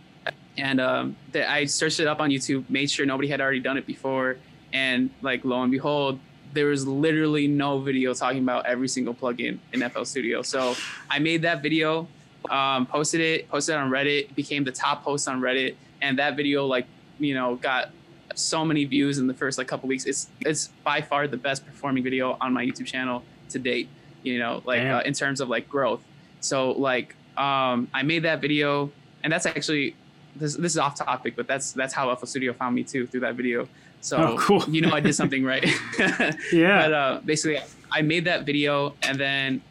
[0.57, 3.75] And um, that I searched it up on YouTube, made sure nobody had already done
[3.75, 4.37] it before,
[4.71, 6.19] and like lo and behold,
[6.53, 10.43] there was literally no video talking about every single plugin in FL Studio.
[10.43, 10.75] So
[11.09, 12.07] I made that video,
[12.51, 16.35] um, posted it, posted it on Reddit, became the top post on Reddit, and that
[16.35, 16.85] video like
[17.19, 17.89] you know got
[18.35, 20.05] so many views in the first like couple weeks.
[20.05, 23.89] It's it's by far the best performing video on my YouTube channel to date.
[24.23, 26.01] You know, like uh, in terms of like growth.
[26.39, 28.91] So like um, I made that video,
[29.23, 29.95] and that's actually
[30.35, 33.21] this this is off topic, but that's that's how FL Studio found me too through
[33.21, 33.67] that video.
[34.01, 34.63] So Oh, cool.
[34.69, 35.65] you know I did something right.
[36.51, 36.81] Yeah.
[36.83, 37.59] But uh, basically,
[37.91, 39.61] I made that video, and then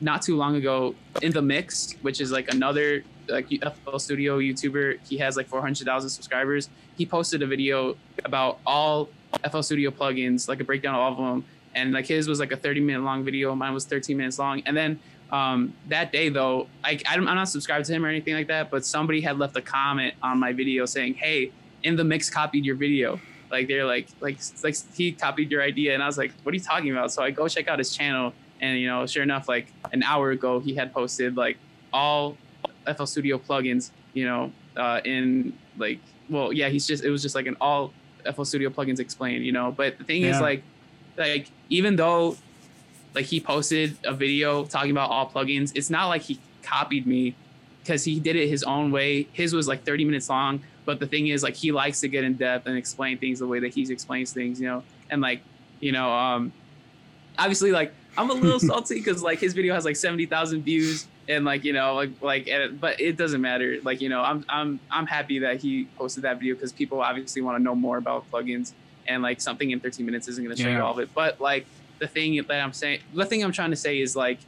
[0.00, 4.98] not too long ago, in the mix, which is like another like FL Studio YouTuber,
[5.08, 6.68] he has like 400,000 subscribers.
[6.96, 9.08] He posted a video about all
[9.50, 12.52] FL Studio plugins, like a breakdown of all of them, and like his was like
[12.52, 14.98] a 30 minute long video, mine was 13 minutes long, and then.
[15.28, 18.70] Um, that day though, I, I'm I'm not subscribed to him or anything like that,
[18.70, 21.50] but somebody had left a comment on my video saying, "Hey,
[21.82, 23.18] in the mix copied your video."
[23.50, 26.56] Like they're like like like he copied your idea, and I was like, "What are
[26.56, 29.48] you talking about?" So I go check out his channel, and you know, sure enough,
[29.48, 31.56] like an hour ago, he had posted like
[31.92, 32.36] all
[32.94, 37.34] FL Studio plugins, you know, uh, in like well, yeah, he's just it was just
[37.34, 37.92] like an all
[38.34, 39.72] FL Studio plugins explained, you know.
[39.72, 40.62] But the thing is like
[41.16, 42.36] like even though
[43.14, 47.34] like he posted a video talking about all plugins, it's not like he copied me
[47.82, 49.28] because he did it his own way.
[49.32, 52.24] His was like 30 minutes long, but the thing is, like, he likes to get
[52.24, 54.82] in depth and explain things the way that he explains things, you know.
[55.08, 55.40] And like,
[55.80, 56.52] you know, um,
[57.38, 61.44] obviously, like, I'm a little salty because like his video has like 70,000 views and
[61.44, 62.48] like you know like like
[62.80, 66.38] but it doesn't matter like you know I'm I'm I'm happy that he posted that
[66.38, 68.72] video because people obviously want to know more about plugins
[69.08, 70.76] and like something in 13 minutes isn't going to show Yeah.
[70.78, 71.66] you all of it but like
[71.98, 74.38] the thing that I'm saying the thing I'm trying to say is like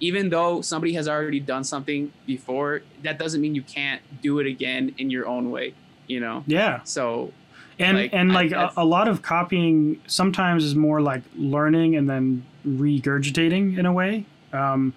[0.00, 4.46] even though somebody has already done something before that doesn't mean you can't do it
[4.46, 5.74] again in your own way
[6.06, 6.82] you know Yeah.
[6.84, 7.32] so
[7.80, 12.10] and Like, and like a, a lot of copying sometimes is more like learning and
[12.10, 14.94] then regurgitating in a way um,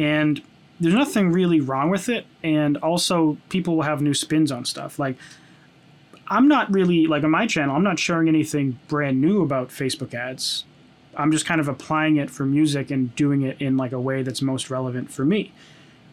[0.00, 0.42] and
[0.80, 4.98] there's nothing really wrong with it and also people will have new spins on stuff.
[4.98, 5.16] Like
[6.32, 10.14] i'm not really like on my channel i'm not sharing anything brand new about facebook
[10.14, 10.64] ads.
[11.16, 14.22] I'm just kind of applying it for music and doing it in like a way
[14.22, 15.52] that's most relevant for me.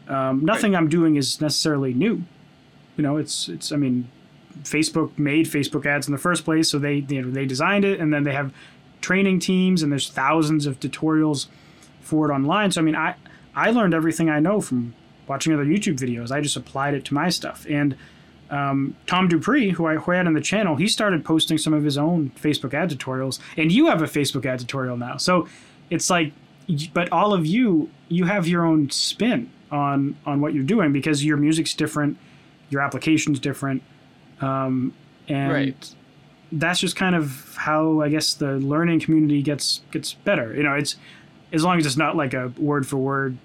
[0.08, 2.24] Um, nothing i'm doing is necessarily new.
[2.98, 4.10] You know it's it's i mean
[4.64, 8.00] Facebook made Facebook ads in the first place, so they you know they designed it,
[8.00, 8.52] and then they have
[9.02, 11.48] training teams, and there's thousands of tutorials
[12.02, 12.72] for it online.
[12.72, 13.16] So I mean, I
[13.58, 14.94] I learned everything I know from
[15.28, 16.32] watching other YouTube videos.
[16.32, 17.66] I just applied it to my stuff.
[17.70, 17.96] And
[18.50, 21.98] um, Tom Dupree, who I, had on the channel, he started posting some of his
[21.98, 25.18] own Facebook ad tutorials, and you have a Facebook ad tutorial now.
[25.18, 25.48] So
[25.90, 26.32] it's like,
[26.94, 31.26] but all of you, you have your own spin on on what you're doing because
[31.26, 32.18] your music's different,
[32.70, 33.82] your application's different
[34.42, 34.94] um,
[35.28, 35.96] and Right.
[36.52, 40.56] that's just kind of how I guess the learning community gets gets better.
[40.56, 40.96] You know, it's
[41.52, 43.38] as long as it's not like a word for word,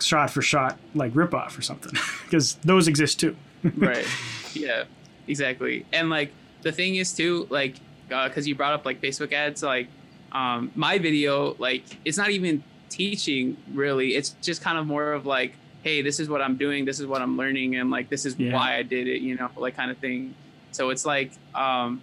[0.00, 1.92] shot for shot like ripoff or something,
[2.24, 3.36] because those exist too.
[3.76, 4.06] right
[4.54, 4.84] yeah
[5.26, 6.30] exactly and like
[6.62, 7.74] the thing is too like
[8.08, 9.88] because you brought up like facebook ads like
[10.32, 15.26] um my video like it's not even teaching really it's just kind of more of
[15.26, 18.24] like hey this is what i'm doing this is what i'm learning and like this
[18.24, 18.54] is Yeah.
[18.54, 20.34] why i did it you know like kind of thing
[20.70, 22.00] so it's like um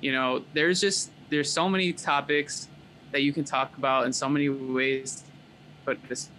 [0.00, 2.68] you know there's just there's so many topics
[3.10, 5.22] that you can talk about and so many ways to
[5.84, 6.30] put this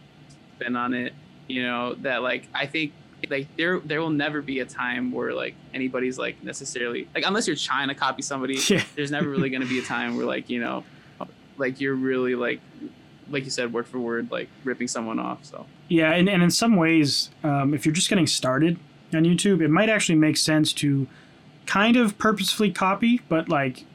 [0.55, 1.13] spin on it
[1.47, 2.93] you know that like i think
[3.29, 7.47] like there there will never be a time where like anybody's like necessarily like unless
[7.47, 8.83] you're trying to copy somebody Yeah.
[8.95, 10.83] there's never really going to be a time where like you know
[11.57, 12.59] like you're really like
[13.29, 16.51] like you said word for word like ripping someone off so Yeah, and, and in
[16.51, 18.77] some ways, um, if you're just getting started
[19.13, 21.07] on YouTube, it might actually make sense to
[21.65, 23.85] kind of purposefully copy, but like,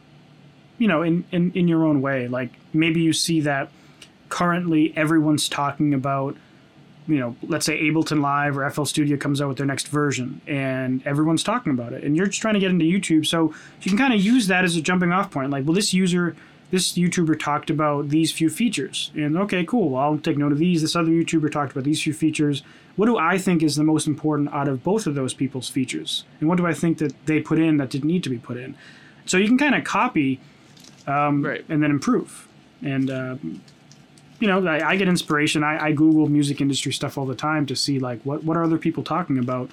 [0.79, 2.27] you know, in, in, in your own way.
[2.29, 3.71] Like maybe you see that
[4.29, 6.37] currently everyone's talking about,
[7.09, 10.41] you know, let's say Ableton Live or FL Studio comes out with their next version
[10.47, 12.05] and everyone's talking about it.
[12.05, 13.27] And you're just trying to get into YouTube.
[13.27, 15.51] So you can kind of use that as a jumping off point.
[15.51, 16.37] Like, well, this user
[16.71, 19.11] this YouTuber talked about these few features.
[19.15, 19.91] And okay, cool.
[19.91, 20.83] Well, I'll take note of these.
[20.83, 22.63] This other YouTuber talked about these few features.
[22.97, 26.25] What do I think is the most important out of both of those people's features?
[26.41, 28.59] And what do I think that they put in that didn't need to be put
[28.59, 28.75] in?
[29.25, 30.41] So you can kind of copy
[31.07, 31.65] um, Right.
[31.71, 32.47] and then improve.
[32.83, 33.63] And, um,
[34.41, 35.65] you know, I, I get inspiration.
[35.65, 38.63] I, I Google music industry stuff all the time to see, like, what, what are
[38.65, 39.71] other people talking about?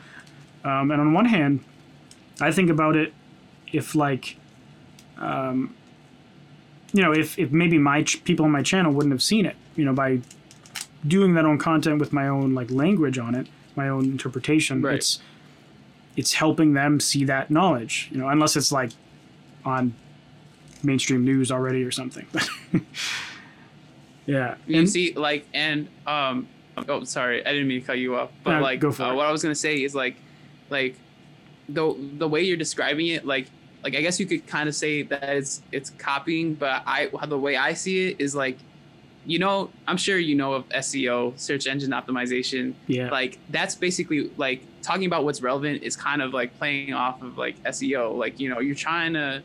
[0.63, 1.63] Um, and on one hand,
[2.41, 3.13] I think about it
[3.71, 4.38] if, like,
[5.17, 5.75] um,
[6.93, 9.56] you know, if, if maybe my ch- people on my channel wouldn't have seen it,
[9.75, 10.19] you know, by
[11.08, 14.95] doing that own content with my own like language on it, my own interpretation, Right.
[14.95, 15.19] it's
[16.15, 18.91] it's helping them see that knowledge, you know, unless it's like
[19.65, 19.93] on
[20.82, 22.25] mainstream news already or something.
[24.26, 24.56] yeah.
[24.68, 26.48] you And- see like and um
[26.90, 29.12] oh sorry i didn't mean to cut you off but No, like go for uh,
[29.12, 29.16] it.
[29.16, 30.16] what i was gonna say is like
[30.70, 30.96] like
[31.70, 33.48] the the way you're describing it like
[33.84, 37.38] like i guess you could kind of say that it's it's copying but i the
[37.38, 38.58] way i see it is like
[39.26, 43.10] you know i'm sure you know of seo search engine optimization yeah.
[43.10, 47.40] like that's basically like talking about what's relevant is kind of like playing off of
[47.40, 48.16] like SEO.
[48.16, 49.42] Like, you know, you're trying to,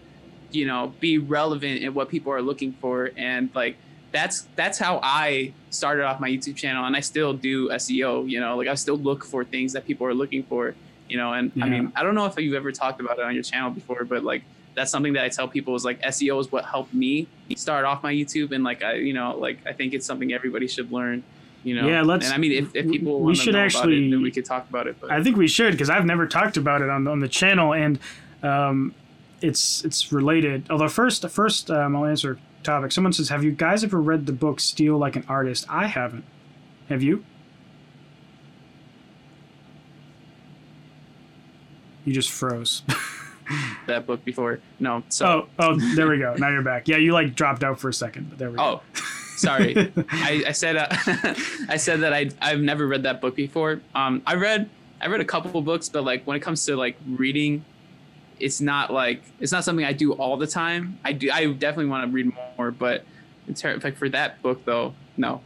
[0.51, 3.11] you know, be relevant in what people are looking for.
[3.16, 3.77] And like
[4.12, 8.40] that's that's how I started off my YouTube channel and I still do SEO, you
[8.40, 10.75] know, like I still look for things that people are looking for,
[11.09, 13.35] you know, and I mean, I don't know if you've ever talked about it on
[13.35, 14.42] your channel before, but like
[14.75, 18.03] that's something that I tell people is like SEO is what helped me start off
[18.03, 21.23] my YouTube and like I you know, like I think it's something everybody should learn.
[21.62, 23.64] You know, Yeah, let's- And I mean, if, if people we should to know about
[23.66, 24.96] actually- it, then we could talk about it.
[25.01, 27.75] But I think we should because I've never talked about it on on the channel,
[27.75, 27.99] and
[28.42, 28.94] um,
[29.42, 30.66] it's it's related.
[30.70, 32.92] Although first, first um, I'll answer topic.
[32.92, 36.25] Someone says, "Have you guys ever read the book Steal Like an Artist?" I haven't.
[36.88, 37.25] Have you?
[42.05, 42.83] You just froze.
[43.87, 45.03] that book before, no.
[45.09, 46.35] So oh, oh, there we go.
[46.35, 46.88] Now you're back.
[46.88, 48.62] Yeah, you like dropped out for a second, but there we go.
[48.62, 48.83] Oh,
[49.37, 49.77] sorry.
[50.11, 50.87] I, I said uh,
[51.68, 53.81] I said that I I've never read that book before.
[53.94, 54.70] Um, I read
[55.01, 57.64] I read a couple books, but like when it comes to like reading,
[58.40, 60.98] it's not like it's not something I do all the time.
[61.05, 63.05] I do I definitely want to read more, but
[63.46, 65.42] in terms like for that book though, no,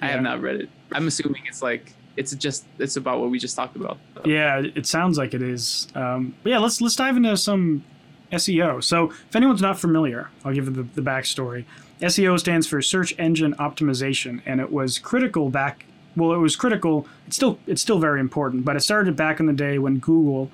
[0.00, 0.70] I have not read it.
[0.92, 3.98] I'm assuming it's like it's just it's about what we just talked about.
[4.24, 5.88] Yeah, it sounds like it is.
[5.94, 7.84] Um, but yeah, let's let's dive into some
[8.32, 8.82] SEO.
[8.82, 11.64] So if anyone's not familiar, I'll give the, the backstory.
[12.00, 15.86] SEO stands for search engine optimization, and it was critical back.
[16.16, 17.06] Well, it was critical.
[17.26, 20.50] It's still it's still very important, but it started back in the day when Google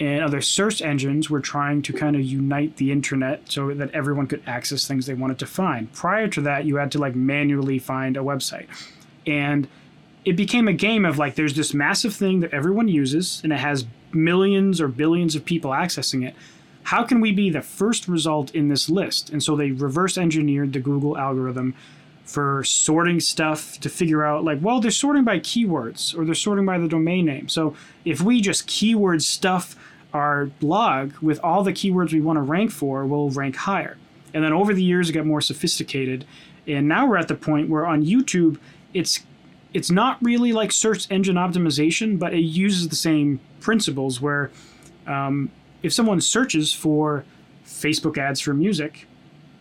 [0.00, 4.26] and other search engines were trying to kind of unite the internet so that everyone
[4.26, 5.92] could access things they wanted to find.
[5.92, 8.68] Prior to that, you had to like manually find a website,
[9.26, 9.66] and
[10.24, 13.58] it became a game of like there's this massive thing that everyone uses, and it
[13.58, 16.34] has millions or billions of people accessing it
[16.88, 19.28] how can we be the first result in this list?
[19.28, 21.74] And so they reverse engineered the Google algorithm
[22.24, 26.64] for sorting stuff to figure out like, well, they're sorting by keywords or they're sorting
[26.64, 27.46] by the domain name.
[27.50, 29.76] So if we just keyword stuff
[30.12, 33.96] our blog with all the keywords we want to rank for, we'll rank higher.
[34.34, 36.24] And then over the years, it got more sophisticated.
[36.66, 38.58] And now we're at the point where on YouTube,
[38.94, 39.20] it's
[39.74, 44.50] it's not really like search engine optimization, but it uses the same principles where
[45.06, 45.50] um,
[45.82, 47.24] if someone searches for
[47.66, 49.06] Facebook ads for music,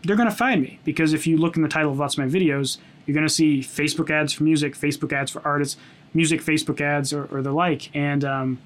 [0.04, 2.20] they're going to find me because if you look in the title of lots of
[2.20, 5.78] my videos, you're going to see Facebook ads for music, Facebook ads for artists,
[6.14, 8.60] music Facebook ads, or, or the like, and um,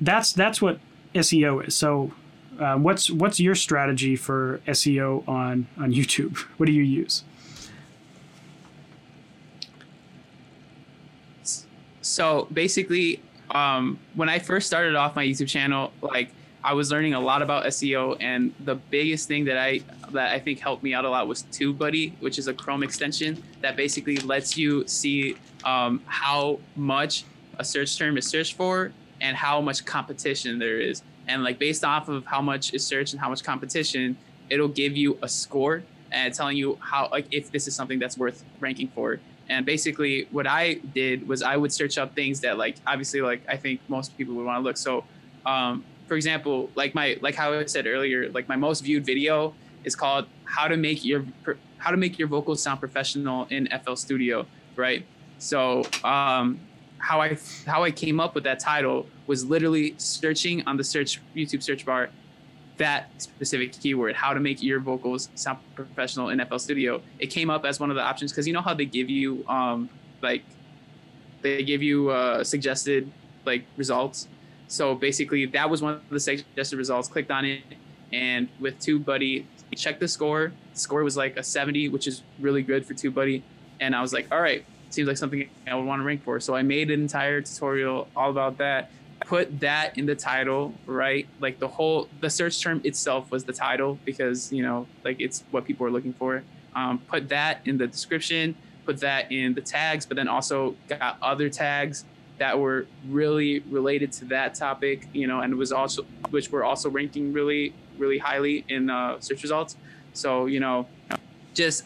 [0.00, 0.78] that's that's what
[1.14, 1.76] SEO is.
[1.76, 2.12] So,
[2.58, 6.36] uh, what's what's your strategy for SEO on on YouTube?
[6.56, 7.24] What do you use?
[12.02, 16.32] So basically, um, when I first started off my YouTube channel, like
[16.62, 20.38] I was learning a lot about SEO, and the biggest thing that I that I
[20.38, 24.16] think helped me out a lot was TubeBuddy, which is a Chrome extension that basically
[24.16, 27.24] lets you see um, how much
[27.58, 31.02] a search term is searched for and how much competition there is.
[31.28, 34.16] And like based off of how much is searched and how much competition,
[34.48, 38.18] it'll give you a score and telling you how like if this is something that's
[38.18, 39.20] worth ranking for.
[39.48, 43.42] And basically, what I did was I would search up things that, like, obviously, like
[43.48, 44.76] I think most people would want to look.
[44.76, 45.04] So,
[45.44, 49.54] um, for example, like my like how I said earlier, like my most viewed video
[49.82, 51.24] is called "How to Make Your
[51.78, 55.04] How to Make Your Vocals Sound Professional in FL Studio," right?
[55.38, 56.60] So, um,
[57.00, 57.36] how I
[57.66, 61.84] how I came up with that title was literally searching on the search YouTube search
[61.84, 62.10] bar
[62.80, 67.02] that specific keyword, how to make your vocals sound professional in FL Studio.
[67.18, 69.46] It came up as one of the options because you know how they give you
[69.48, 69.90] um,
[70.22, 70.42] like
[71.42, 73.10] they give you uh, suggested
[73.44, 74.28] like results.
[74.68, 77.08] So basically, that was one of the suggested results.
[77.08, 77.62] Clicked on it,
[78.12, 79.44] and with TubeBuddy,
[79.76, 80.52] checked the score.
[80.72, 83.42] Score was like a 70, which is really good for TubeBuddy.
[83.80, 86.40] And I was like, all right, seems like something I would want to rank for.
[86.40, 88.90] So I made an entire tutorial all about that
[89.26, 91.26] put that in the title, right?
[91.40, 95.44] Like the whole the search term itself was the title because you know like it's
[95.50, 96.42] what people are looking for.
[96.74, 101.18] Um, put that in the description, put that in the tags, but then also got
[101.20, 102.04] other tags
[102.38, 106.88] that were really related to that topic, you know, and was also which were also
[106.88, 109.76] ranking really really highly in uh, search results.
[110.12, 110.86] So you know,
[111.54, 111.84] just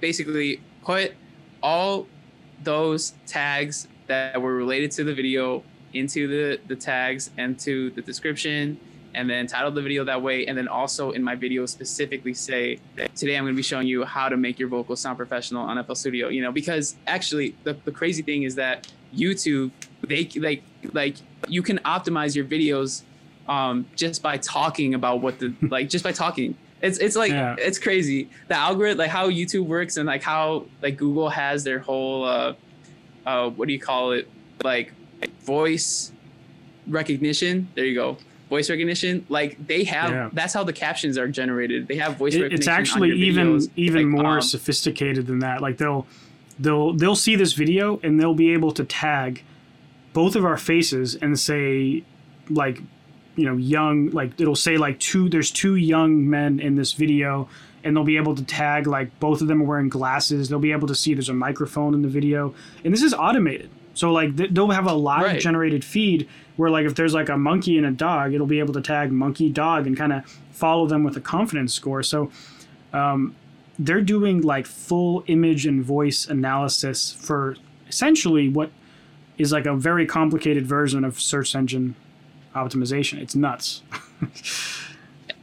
[0.00, 1.14] basically put
[1.62, 2.06] all
[2.64, 8.02] those tags that were related to the video into the, the tags and to the
[8.02, 8.78] description
[9.14, 10.46] and then title the video that way.
[10.46, 12.78] And then also in my video specifically say
[13.14, 15.82] today i'm going to be showing you how to make your vocals sound professional on
[15.84, 19.70] fl studio you know because actually the, the crazy thing is that youtube
[20.02, 21.16] they like like
[21.48, 23.02] you can optimize your videos
[23.48, 27.56] um, just by talking about what the like just by talking it's it's like yeah.
[27.58, 31.78] it's crazy the algorithm like how youtube works and like how like google has their
[31.78, 32.52] whole uh
[33.24, 34.28] uh what do you call it
[34.62, 34.92] like
[35.44, 36.12] voice
[36.86, 37.68] recognition.
[37.74, 38.16] There you go.
[38.48, 40.10] Voice recognition, like they have.
[40.10, 40.30] Yeah.
[40.32, 41.88] That's how the captions are generated.
[41.88, 42.60] They have voice it, recognition.
[42.60, 45.62] It's actually even even like, more um, sophisticated than that.
[45.62, 46.06] Like they'll
[46.58, 49.42] they'll they'll see this video and they'll be able to tag
[50.12, 52.04] both of our faces and say
[52.50, 52.82] like
[53.36, 57.48] you know young like it'll say like two there's two young men in this video
[57.84, 60.72] and they'll be able to tag like both of them are wearing glasses they'll be
[60.72, 62.54] able to see there's a microphone in the video
[62.84, 65.40] and this is automated so like they'll have a live right.
[65.40, 68.74] generated feed where like if there's like a monkey and a dog, it'll be able
[68.74, 72.02] to tag monkey dog and kind of follow them with a confidence score.
[72.02, 72.30] So
[72.92, 73.34] um,
[73.78, 77.56] they're doing like full image and voice analysis for
[77.88, 78.70] essentially what
[79.38, 81.94] is like a very complicated version of search engine
[82.54, 83.20] optimization.
[83.20, 83.82] It's nuts.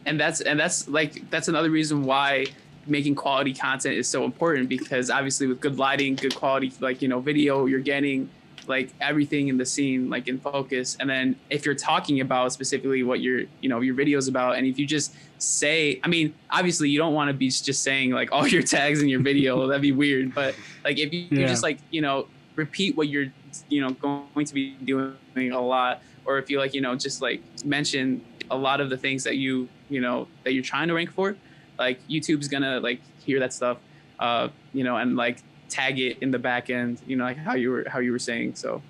[0.06, 2.46] and that's and that's like that's another reason why
[2.88, 7.08] making quality content is so important because obviously with good lighting, good quality like you
[7.08, 8.30] know video, you're getting
[8.70, 13.02] like everything in the scene like in focus and then if you're talking about specifically
[13.02, 16.88] what your you know your videos about and if you just say i mean obviously
[16.88, 19.82] you don't want to be just saying like all your tags in your video that'd
[19.82, 21.40] be weird but like if you, yeah.
[21.40, 23.28] you just like you know repeat what you're
[23.70, 25.16] you know going to be doing
[25.52, 28.98] a lot or if you like you know just like mention a lot of the
[28.98, 31.36] things that you you know that you're trying to rank for
[31.78, 33.78] like youtube's gonna like hear that stuff
[34.20, 37.54] uh you know and like tag it in the back end, you know, like how
[37.54, 38.56] you were how you were saying.
[38.56, 38.82] So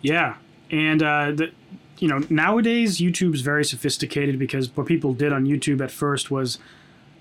[0.00, 0.36] yeah,
[0.70, 1.50] and uh, the
[1.98, 6.58] you know nowadays YouTube's very sophisticated because what people did on YouTube at first was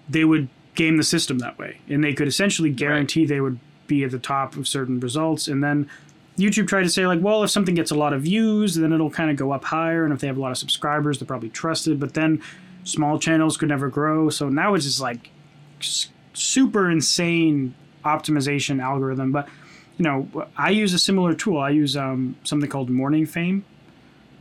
[0.08, 3.30] they would game the system that way, and they could essentially guarantee right.
[3.30, 5.90] they would be at the top of certain results, and then
[6.38, 9.10] YouTube tried to say like, well, if something gets a lot of views, then it'll
[9.10, 11.50] kind of go up higher, and if they have a lot of subscribers, they're probably
[11.50, 12.00] trusted.
[12.00, 12.42] But then
[12.84, 15.32] small channels could never grow, so now it's just like
[16.34, 17.74] super insane
[18.06, 19.32] optimization algorithm.
[19.32, 19.50] But
[19.98, 21.58] you know, I use a similar tool.
[21.60, 23.66] I use um, something called Morning Fame,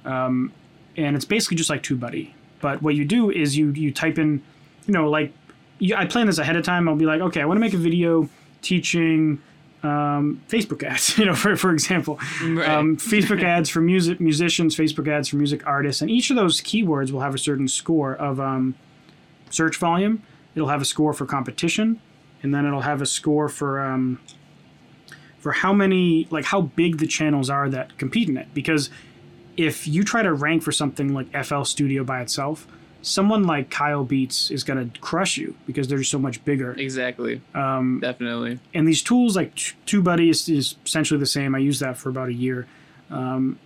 [0.05, 0.53] um,
[0.97, 2.33] and it's basically just like TubeBuddy.
[2.61, 4.43] But what you do is you you type in,
[4.87, 5.33] you know, like
[5.79, 6.89] you, I plan this ahead of time.
[6.89, 8.29] I'll be like, okay, I want to make a video
[8.61, 9.41] teaching
[9.83, 12.69] um, Facebook ads, you know, for, for example, right.
[12.69, 16.61] um, Facebook ads for music musicians, Facebook ads for music artists, and each of those
[16.61, 18.75] keywords will have a certain score of um,
[19.51, 20.23] search volume.
[20.55, 22.01] It'll have a score for competition,
[22.43, 24.19] and then it'll have a score for um,
[25.39, 28.49] for how many like how big the channels are that compete in it.
[28.55, 28.91] Because
[29.57, 32.67] if you try to rank for something like FL Studio by itself,
[33.07, 36.73] someone like Kyle Beats is going to crush you because they're so much bigger.
[36.73, 37.41] Exactly.
[37.55, 38.59] Um, Definitely.
[38.75, 41.55] And these tools like TubeBuddy is, is essentially the same.
[41.55, 42.67] I used that for about a year.
[43.11, 43.61] Um,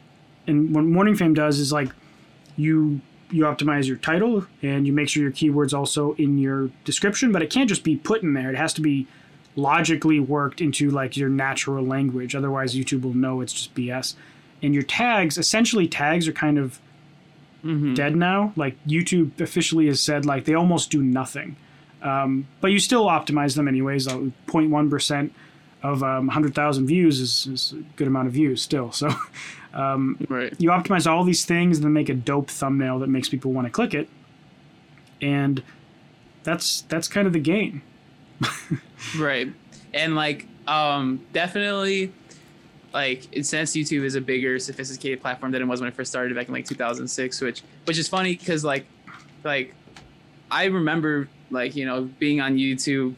[0.47, 1.89] and what Morning Fame does is like
[2.57, 7.31] you you optimize your title and you make sure your keywords also in your description,
[7.31, 8.51] but it can't just be put in there.
[8.51, 9.07] It has to be
[9.55, 12.35] logically worked into like your natural language.
[12.35, 14.17] Otherwise, YouTube will know it's just BS.
[14.63, 16.81] And your tags, essentially, tags are kind of
[17.65, 17.95] mm-hmm.
[17.95, 18.53] dead now.
[18.57, 21.57] Like YouTube officially has said, like they almost do nothing.
[22.03, 24.07] Um, but you still optimize them anyways.
[24.07, 25.31] 0.1%
[25.83, 28.93] of um, 100,000 views is, is, a good amount of views still.
[28.93, 29.11] So
[29.75, 30.55] um, right.
[30.59, 33.67] you optimize all these things and then make a dope thumbnail that makes people want
[33.67, 34.09] to click it.
[35.21, 35.63] And
[36.43, 37.83] that's that's kind of the game.
[39.19, 39.53] right.
[39.93, 42.13] And like um, definitely
[42.93, 46.35] like since YouTube is a bigger sophisticated platform than it was when it first started
[46.35, 48.87] back in like 2006 which which is funny cuz like
[49.45, 49.75] like
[50.51, 53.15] I remember like you know being on YouTube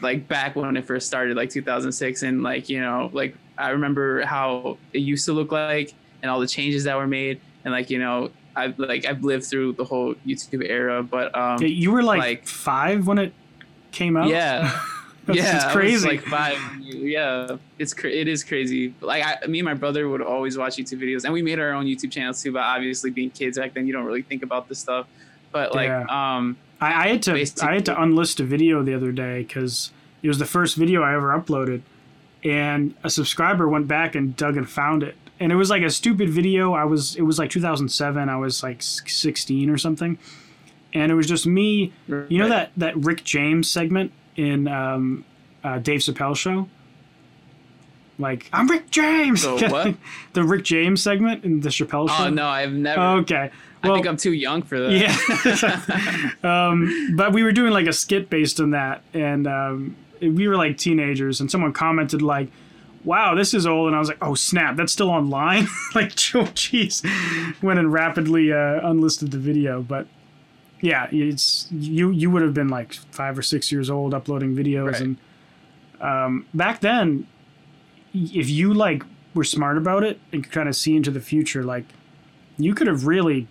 [0.00, 4.24] like back when it first started, like 2006, and like you know, like I remember
[4.24, 7.90] how it used to look like, and all the changes that were made, and like
[7.90, 11.92] you know, I've like I've lived through the whole YouTube era, but um, yeah, you
[11.92, 13.32] were like, like, five when it
[13.92, 14.28] came out.
[14.28, 14.78] Yeah.
[15.32, 16.06] yeah, it's crazy.
[16.06, 16.58] like five.
[16.80, 18.94] Yeah, it's cra- it is crazy.
[19.00, 21.72] Like I, me and my brother would always watch YouTube videos, and we made our
[21.72, 22.52] own YouTube channels too.
[22.52, 25.06] But obviously, being kids back then, you don't really think about this stuff.
[25.52, 26.04] But like, yeah.
[26.08, 29.92] um, I, I had to I had to unlist a video the other day because
[30.22, 31.82] it was the first video I ever uploaded,
[32.42, 35.90] and a subscriber went back and dug and found it, and it was like a
[35.90, 36.74] stupid video.
[36.74, 38.28] I was it was like 2007.
[38.28, 40.18] I was like 16 or something,
[40.92, 41.92] and it was just me.
[42.08, 45.24] You know that that Rick James segment in um,
[45.62, 46.68] uh, Dave Chappelle show.
[48.18, 49.42] Like I'm Rick James.
[49.42, 49.94] So what?
[50.34, 52.24] the Rick James segment in the Chappelle oh, show.
[52.26, 53.00] Oh no, I've never.
[53.20, 53.50] Okay,
[53.82, 56.32] well, I think I'm too young for that.
[56.42, 56.68] Yeah.
[56.68, 60.56] um, but we were doing like a skit based on that, and um, we were
[60.56, 62.48] like teenagers, and someone commented like,
[63.04, 66.46] "Wow, this is old," and I was like, "Oh snap, that's still online!" like, oh
[66.54, 67.04] jeez,
[67.62, 70.06] went and rapidly uh, unlisted the video, but.
[70.80, 72.10] Yeah, it's you.
[72.10, 75.00] You would have been like five or six years old uploading videos, right.
[75.00, 75.16] and
[76.00, 77.26] um, back then,
[78.12, 79.02] if you like
[79.34, 81.86] were smart about it and could kind of see into the future, like
[82.58, 83.48] you could have really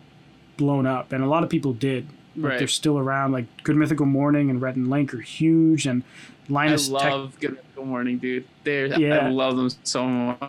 [0.58, 2.08] blown up, and a lot of people did.
[2.36, 2.60] Like right.
[2.60, 3.32] They're still around.
[3.32, 6.04] Like Good Mythical Morning and Rhett and Link are huge, and
[6.54, 6.90] Linus.
[6.90, 8.46] I love Tech- Good Morning, dude.
[8.66, 9.26] Yeah.
[9.26, 10.08] I love them so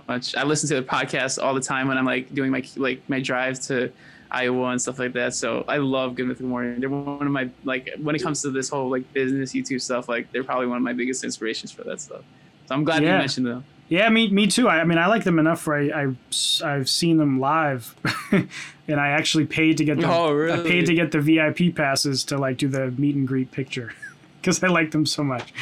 [0.09, 0.37] much.
[0.37, 3.21] I listen to the podcast all the time when I'm like doing my like my
[3.21, 3.91] drive to
[4.31, 5.35] Iowa and stuff like that.
[5.35, 6.81] So I love Good Mythical Morning.
[6.81, 10.09] They're one of my like when it comes to this whole like business YouTube stuff.
[10.09, 12.23] Like they're probably one of my biggest inspirations for that stuff.
[12.67, 13.13] So I'm glad yeah.
[13.13, 13.65] you mentioned them.
[13.89, 14.69] Yeah, me me too.
[14.69, 16.15] I, I mean, I like them enough where I,
[16.63, 17.95] I have seen them live,
[18.33, 20.11] and I actually paid to get them.
[20.11, 20.59] Oh, really?
[20.59, 23.93] I paid to get the VIP passes to like do the meet and greet picture
[24.41, 25.53] because I like them so much.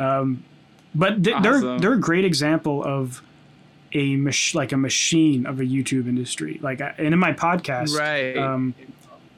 [0.00, 0.44] Um,
[0.94, 1.62] but th- awesome.
[1.62, 3.22] they're they're a great example of
[3.92, 6.58] a mach- like a machine of a YouTube industry.
[6.62, 8.74] Like, and in my podcast, right, um,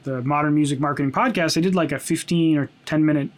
[0.03, 3.29] the Modern Music Marketing Podcast, I did like a fifteen or ten minute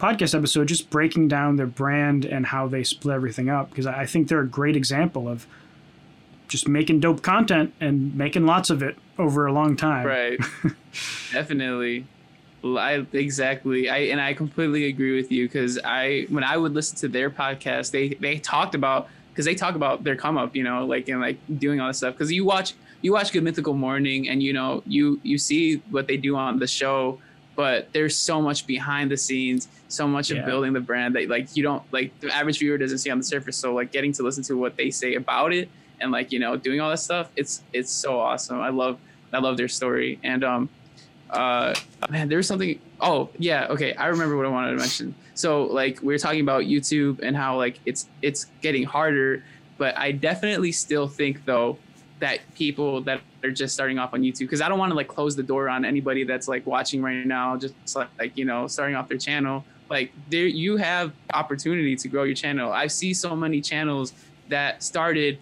[0.00, 4.04] podcast episode just breaking down their brand and how they split everything up because I
[4.04, 5.46] think they're a great example of
[6.48, 10.06] just making dope content and making lots of it over a long time.
[10.06, 10.38] Right.
[11.32, 12.06] Definitely.
[12.64, 13.90] I exactly.
[13.90, 17.30] I and I completely agree with you because I when I would listen to their
[17.30, 21.08] podcast, they they talked about because they talk about their come up, you know, like
[21.08, 22.14] and like doing all this stuff.
[22.14, 26.06] Because you watch you watch Good Mythical Morning, and you know you you see what
[26.06, 27.20] they do on the show,
[27.54, 30.38] but there's so much behind the scenes, so much yeah.
[30.38, 33.18] of building the brand that like you don't like the average viewer doesn't see on
[33.18, 33.58] the surface.
[33.58, 35.68] So like getting to listen to what they say about it
[36.00, 38.60] and like you know doing all that stuff, it's it's so awesome.
[38.60, 38.98] I love
[39.34, 40.70] I love their story and um
[41.34, 41.74] uh
[42.10, 45.14] man there's something oh yeah okay i remember what i wanted to mention.
[45.34, 49.42] So like we are talking about youtube and how like it's it's getting harder
[49.78, 51.76] but i definitely still think though
[52.20, 55.08] that people that are just starting off on youtube because i don't want to like
[55.08, 58.66] close the door on anybody that's like watching right now just like, like you know
[58.66, 59.64] starting off their channel.
[59.90, 62.72] Like there you have opportunity to grow your channel.
[62.72, 64.12] I see so many channels
[64.48, 65.38] that started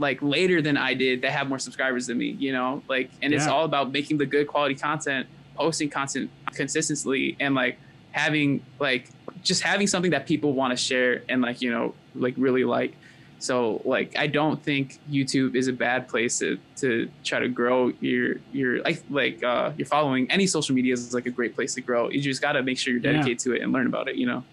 [0.00, 3.32] like later than I did that have more subscribers than me, you know, like, and
[3.32, 3.38] yeah.
[3.38, 7.78] it's all about making the good quality content, posting content consistently, and like
[8.12, 9.10] having like
[9.42, 12.94] just having something that people want to share and like you know like really like.
[13.40, 17.92] So like I don't think YouTube is a bad place to, to try to grow
[18.00, 20.30] your your like like uh, your following.
[20.30, 22.08] Any social media is like a great place to grow.
[22.08, 23.52] You just got to make sure you're dedicated yeah.
[23.52, 24.16] to it and learn about it.
[24.16, 24.44] You know.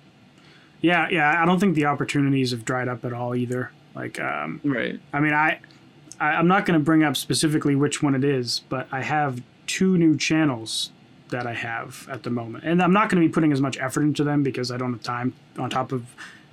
[0.82, 1.41] Yeah, yeah.
[1.41, 3.72] I don't think the opportunities have dried up at all either.
[3.98, 5.00] Like, um, right.
[5.12, 5.60] I mean, I,
[6.20, 9.41] I I'm not going to bring up specifically which one it is, but I have
[9.66, 10.91] two new channels
[11.30, 13.78] that I have at the moment, and I'm not going to be putting as much
[13.80, 15.34] effort into them because I don't have time.
[15.58, 16.06] On top of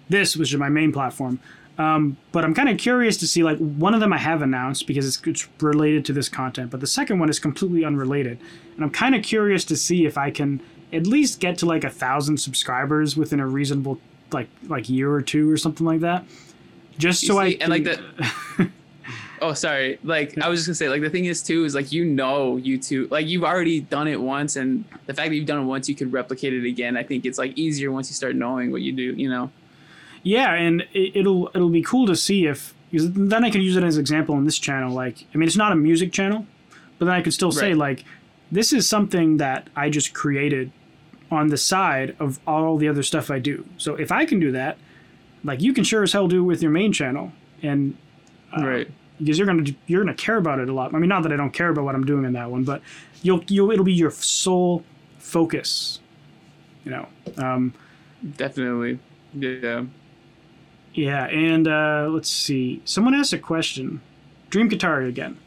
[0.08, 1.38] this, which is my main platform.
[1.76, 4.86] Um, but I'm kind of curious to see like one of them I have announced
[4.86, 8.38] because it's, it's related to this content, but the second one is completely unrelated,
[8.74, 10.62] and I'm kind of curious to see if I can
[10.94, 14.00] at least get to like a thousand subscribers within a reasonable
[14.32, 16.24] like like year or two or something like that
[16.98, 18.70] just you so see, I and like the.
[19.42, 19.98] oh, sorry.
[20.02, 22.56] Like I was just gonna say, like the thing is too is like you know
[22.56, 25.64] you YouTube, like you've already done it once, and the fact that you've done it
[25.64, 26.96] once, you could replicate it again.
[26.96, 29.14] I think it's like easier once you start knowing what you do.
[29.14, 29.50] You know.
[30.22, 33.76] Yeah, and it, will it'll be cool to see if because then I can use
[33.76, 34.92] it as an example on this channel.
[34.92, 36.46] Like, I mean, it's not a music channel,
[36.98, 38.04] but then I could still say like,
[38.52, 40.70] this is something that I just created
[41.30, 43.66] on the side of all the other stuff I do.
[43.78, 44.78] So if I can do that,
[45.44, 47.32] like you can sure as hell do with your main channel,
[47.62, 47.96] and
[48.56, 50.94] uh, right because you're gonna you're gonna care about it a lot.
[50.94, 52.82] I mean, not that I don't care about what I'm doing in that one, but
[53.22, 54.84] you'll you'll it'll be your sole
[55.18, 56.00] focus.
[56.84, 57.08] You know.
[57.38, 57.74] Um,
[58.36, 58.98] Definitely.
[59.34, 59.84] Yeah.
[60.94, 62.80] Yeah, and uh, let's see.
[62.84, 64.00] Someone asked a question.
[64.50, 65.38] Dream Katari again.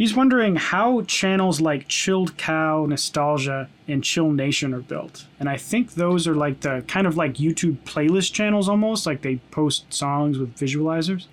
[0.00, 5.26] He's wondering how channels like Chilled Cow, Nostalgia, and Chill Nation are built.
[5.38, 9.20] And I think those are like the kind of like YouTube playlist channels almost, like
[9.20, 11.26] they post songs with visualizers.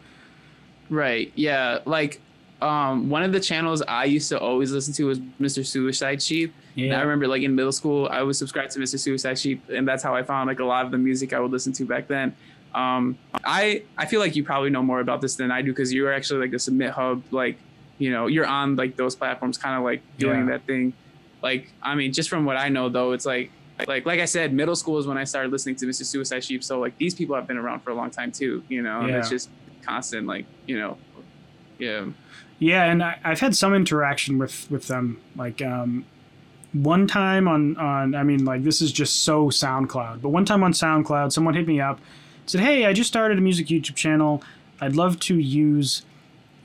[0.89, 1.31] Right.
[1.33, 1.79] Yeah.
[1.85, 2.19] Like
[2.61, 5.65] um, one of the channels I used to always listen to was Mr.
[5.65, 6.53] Suicide Sheep.
[6.75, 6.87] Yeah.
[6.87, 8.99] And I remember like in middle school, I was subscribed to Mr.
[8.99, 11.51] Suicide Sheep, and that's how I found like a lot of the music I would
[11.51, 12.35] listen to back then.
[12.75, 15.93] Um, I I feel like you probably know more about this than I do because
[15.93, 17.57] you are actually like the Submit Hub like
[17.97, 20.51] you know you're on like those platforms kind of like doing yeah.
[20.51, 20.93] that thing.
[21.41, 23.51] Like i mean just from what i know though it's like
[23.87, 26.63] like like i said middle school is when i started listening to mr suicide sheep.
[26.63, 29.07] So like these people have been around for a long time too you know yeah.
[29.07, 29.49] and it's just
[29.83, 30.97] constant like you know
[31.77, 32.05] yeah.
[32.59, 35.21] Yeah and I, i've had some interaction with with them.
[35.35, 36.05] Like um
[36.73, 40.63] one time on on i mean like this is just so soundcloud but one time
[40.63, 41.99] on soundcloud someone hit me up
[42.45, 44.43] said hey i just started a music youtube channel.
[44.79, 46.03] I'd love to use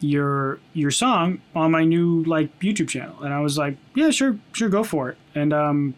[0.03, 4.38] your your song on my new like YouTube channel." And I was like, "Yeah, sure,
[4.53, 5.94] sure, go for it." And um,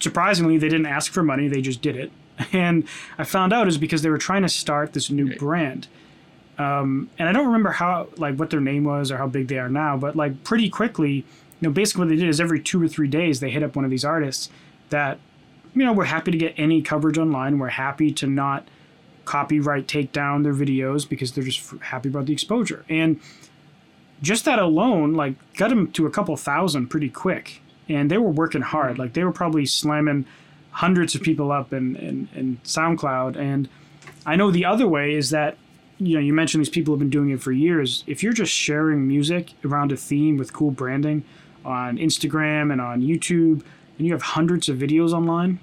[0.00, 2.12] surprisingly, they didn't ask for money; they just did it.
[2.52, 2.86] And
[3.18, 5.88] I found out is because they were trying to start this new brand.
[6.58, 9.58] Um, and I don't remember how like what their name was or how big they
[9.58, 11.24] are now, but like pretty quickly, you
[11.60, 13.84] know, basically what they did is every two or three days they hit up one
[13.84, 14.50] of these artists
[14.90, 15.18] that,
[15.74, 17.58] you know, we're happy to get any coverage online.
[17.58, 18.66] We're happy to not
[19.28, 22.84] copyright take down their videos because they're just happy about the exposure.
[22.88, 23.20] And
[24.22, 27.60] just that alone, like, got them to a couple thousand pretty quick.
[27.88, 28.98] And they were working hard.
[28.98, 30.24] Like, they were probably slamming
[30.70, 33.36] hundreds of people up in, in, in SoundCloud.
[33.36, 33.68] And
[34.24, 35.58] I know the other way is that,
[35.98, 38.04] you know, you mentioned these people have been doing it for years.
[38.06, 41.24] If you're just sharing music around a theme with cool branding
[41.64, 43.62] on Instagram and on YouTube,
[43.98, 45.60] and you have hundreds of videos online,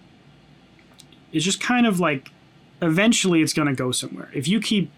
[1.31, 2.31] it's just kind of like
[2.81, 4.29] eventually it's going to go somewhere.
[4.33, 4.91] If you keep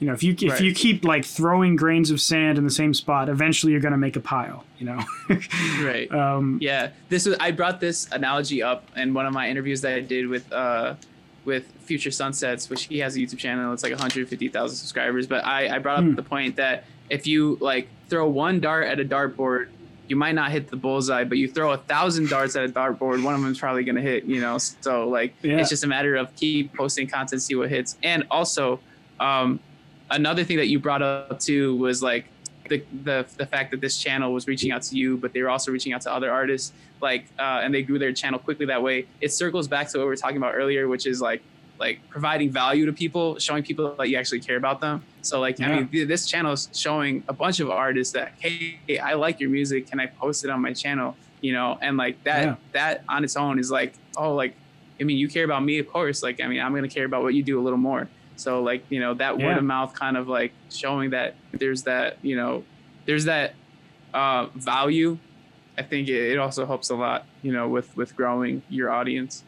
[0.00, 0.60] You know, if you if Right.
[0.62, 4.16] you keep like throwing grains of sand in the same spot, eventually you're gonna make
[4.16, 4.64] a pile.
[4.78, 5.04] You know.
[5.82, 6.10] right.
[6.10, 9.92] um, Yeah, this was I brought this analogy up in one of my interviews that
[9.94, 10.94] I did with uh
[11.44, 13.72] with Future Sunsets, which he has a YouTube channel.
[13.74, 15.26] It's like 150,000 subscribers.
[15.26, 16.14] But I I brought up Hmm.
[16.14, 19.68] the point that if you like throw one dart at a dartboard,
[20.10, 23.22] you might not hit the bullseye, but you throw a thousand darts at a dartboard,
[23.22, 24.24] one of them's probably gonna hit.
[24.24, 25.58] You know, so like Yeah.
[25.58, 28.80] it's just a matter of keep posting content, see what hits, and also
[29.20, 29.60] um
[30.10, 32.26] another thing that you brought up too was like
[32.68, 35.48] the, the the fact that this channel was reaching out to you, but they were
[35.50, 38.82] also reaching out to other artists, like uh, and they grew their channel quickly that
[38.82, 39.06] way.
[39.20, 41.42] It circles back to what we were talking about earlier, which is like
[41.78, 45.02] like providing value to people, showing people that you actually care about them.
[45.22, 49.14] So like I mean, this channel is showing a bunch of artists that hey, I
[49.14, 51.18] like your music, can I post it on my channel?
[51.40, 52.56] You know, and like that Yeah.
[52.74, 54.56] that on its own is like oh like
[55.00, 57.22] I mean you care about me of course like I mean I'm gonna care about
[57.22, 58.10] what you do a little more.
[58.36, 59.46] So like you know that Yeah.
[59.46, 62.66] word of mouth kind of like showing that there's that you know
[63.06, 63.54] there's that
[64.14, 65.20] uh, value.
[65.78, 69.44] I think it, it also helps a lot you know with with growing your audience.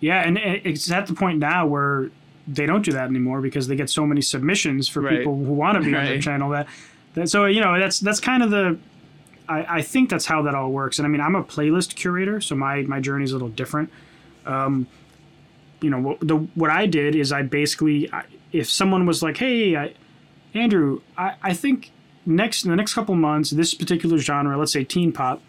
[0.00, 2.10] Yeah, and it's at the point now where
[2.52, 5.18] they don't do that anymore because they get so many submissions for Right.
[5.18, 6.66] people who want to be on their channel that,
[7.14, 8.78] that so you know that's that's kind of the
[9.48, 10.98] I, I think that's how that all works.
[10.98, 13.90] And I mean I'm a playlist curator, so my my journey is a little different.
[14.46, 14.86] Um,
[15.80, 18.10] you know what the what I did is I basically
[18.52, 19.94] if someone was like, hey, I,
[20.54, 21.90] Andrew, I, I think
[22.26, 25.40] next in the next couple months this particular genre, let's say teen pop,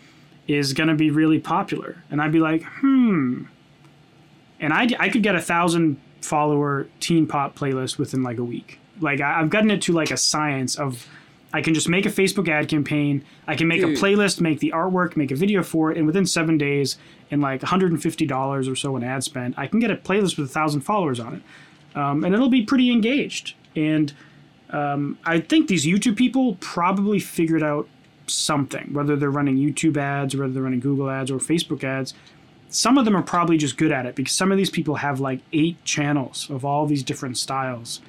[0.47, 3.43] is going to be really popular, and I'd be like, hmm
[4.59, 8.79] and I, I could get a thousand follower teen pop playlist within like a week.
[8.99, 11.07] Like I, I've gotten it to like a science of
[11.53, 13.25] I can just make a Facebook ad campaign.
[13.47, 13.97] I can make Dude.
[13.97, 16.97] a playlist, make the artwork, make a video for it, and within seven days,
[17.29, 20.53] and like $150 or so in ad spend, I can get a playlist with a
[20.53, 23.55] thousand followers on it, um, and it'll be pretty engaged.
[23.75, 24.13] And
[24.69, 27.87] um, I think these YouTube people probably figured out
[28.27, 32.13] something, whether they're running YouTube ads, or whether they're running Google ads or Facebook ads
[32.71, 35.19] some of them are probably just good at it because some of these people have
[35.19, 38.01] like eight channels of all these different styles.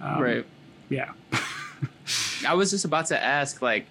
[0.00, 0.46] Um, right.
[0.88, 1.12] Yeah.
[2.46, 3.86] I was just about to ask like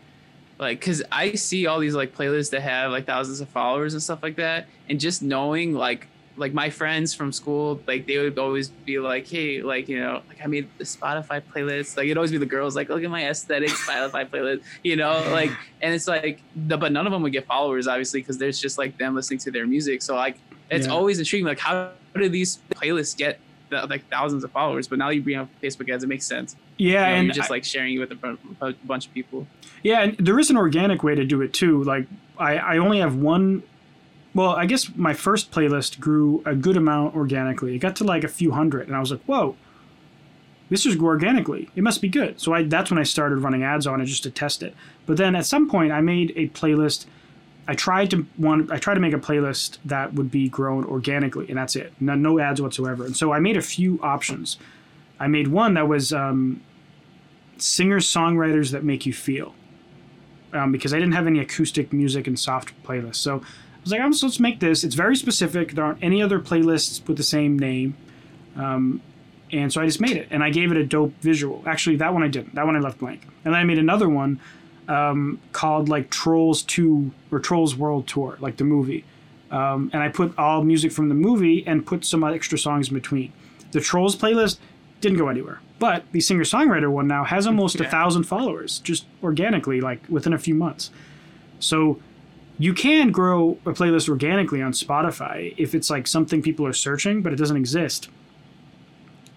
[0.60, 4.02] like because I see all these like playlists that have like thousands of followers and
[4.02, 8.38] stuff like that, and just knowing like like my friends from school, like they would
[8.40, 11.96] always be like, hey, like you know, like I made the Spotify playlist.
[11.96, 15.12] Like it'd always be the girls, like look at my aesthetic Spotify playlist, you know,
[15.32, 18.60] like and it's like, the, but none of them would get followers obviously because there's
[18.60, 20.02] just like them listening to their music.
[20.02, 20.40] So like
[20.72, 20.94] it's Yeah.
[20.94, 24.88] always intriguing, like how do these playlists get the, like thousands of followers?
[24.88, 26.56] But now you bring up Facebook ads, it makes sense.
[26.78, 29.14] Yeah, You know, and you're just I- like sharing it with a, a bunch of
[29.14, 29.46] people.
[29.84, 31.84] yeah, and there is an organic way to do it too.
[31.84, 32.08] Like
[32.40, 33.62] I, I only have one.
[34.34, 37.76] Well, I guess my first playlist grew a good amount organically.
[37.76, 39.56] It got to like a few hundred, and I was like, whoa.
[40.70, 41.70] This just grew organically.
[41.76, 42.40] It must be good.
[42.40, 44.74] So I, that's when I started running ads on it just to test it.
[45.06, 47.06] But then at some point, I made a playlist
[47.68, 51.48] I tried to one I tried to make a playlist that would be grown organically,
[51.48, 51.94] and that's it.
[52.00, 53.06] No, no ads whatsoever.
[53.06, 54.58] And so I made a few options.
[55.20, 56.62] I made one that was um,
[57.58, 59.56] singers songwriters that make you feel,
[60.52, 63.16] um, because I didn't have any acoustic music and soft playlists.
[63.16, 63.42] So
[63.84, 64.84] was like, I'm so let's make this.
[64.84, 65.74] It's very specific.
[65.74, 67.96] There aren't any other playlists with the same name.
[68.56, 69.02] Um,
[69.52, 71.64] and so I just made it, and I gave it a dope visual.
[71.66, 72.56] Actually, that one I didn't.
[72.56, 73.22] That one I left blank.
[73.46, 74.40] And then I made another one
[74.88, 79.06] um, called like Trolls Two or Trolls World Tour, like the movie.
[79.52, 82.96] Um, and I put all music from the movie and put some extra songs in
[82.96, 83.32] between.
[83.72, 84.58] The Trolls playlist
[85.00, 89.06] didn't go anywhere, but the singer songwriter one now has almost a thousand followers just
[89.22, 90.90] organically, like within a few months.
[91.60, 92.00] So
[92.60, 97.22] you can grow a playlist organically on Spotify if it's like something people are searching,
[97.22, 98.10] but it doesn't exist.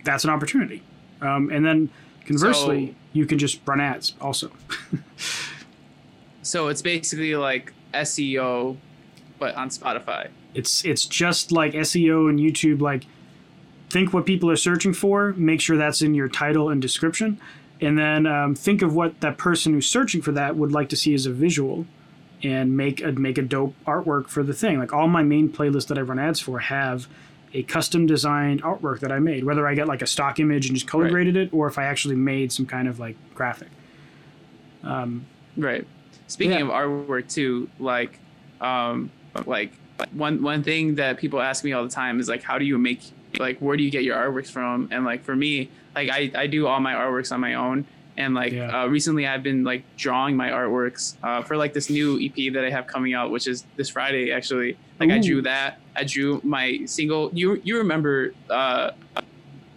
[0.04, 0.82] That's an opportunity.
[1.20, 1.88] Um, and then
[2.26, 4.50] conversely, So- you can just run ads also.
[6.42, 8.76] So it's basically like SEO,
[9.38, 10.28] but on Spotify.
[10.54, 12.80] It's it's just like SEO and YouTube.
[12.80, 13.04] Like,
[13.90, 15.32] think what people are searching for.
[15.36, 17.40] Make sure that's in your title and description,
[17.80, 20.96] and then um, think of what that person who's searching for that would like to
[20.96, 21.84] see as a visual,
[22.42, 24.78] and make a make a dope artwork for the thing.
[24.78, 27.06] Like all my main playlists that I run ads for have
[27.54, 29.44] a custom designed artwork that I made.
[29.44, 31.12] Whether I get like a stock image and just color Right.
[31.12, 33.68] graded it, or if I actually made some kind of like graphic.
[34.84, 35.86] Right.
[36.26, 36.64] Speaking Yeah.
[36.64, 38.18] of artwork too, like,
[38.60, 39.10] um,
[39.46, 39.72] like
[40.12, 42.78] one one thing that people ask me all the time is like, how do you
[42.78, 43.00] make
[43.38, 44.88] like where do you get your artworks from?
[44.90, 47.86] And like for me, like I I do all my artworks on my own.
[48.18, 48.82] And like Yeah.
[48.82, 52.64] uh, recently, I've been like drawing my artworks uh, for like this new EP that
[52.64, 54.76] I have coming out, which is this Friday actually.
[54.98, 55.78] Like I drew that.
[55.94, 57.30] I drew my single.
[57.34, 58.92] You you remember uh,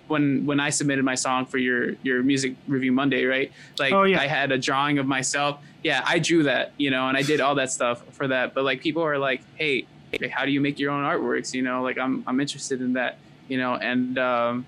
[0.07, 3.51] when when I submitted my song for your your music review Monday, right?
[3.77, 4.21] Like Oh, yeah.
[4.21, 5.59] I had a drawing of myself.
[5.83, 8.53] Yeah, I drew that, you know, and I did all that stuff for that.
[8.53, 11.53] But like people are like, hey, hey, how do you make your own artworks?
[11.53, 13.17] You know, like I'm I'm interested in that,
[13.47, 14.65] you know, and um,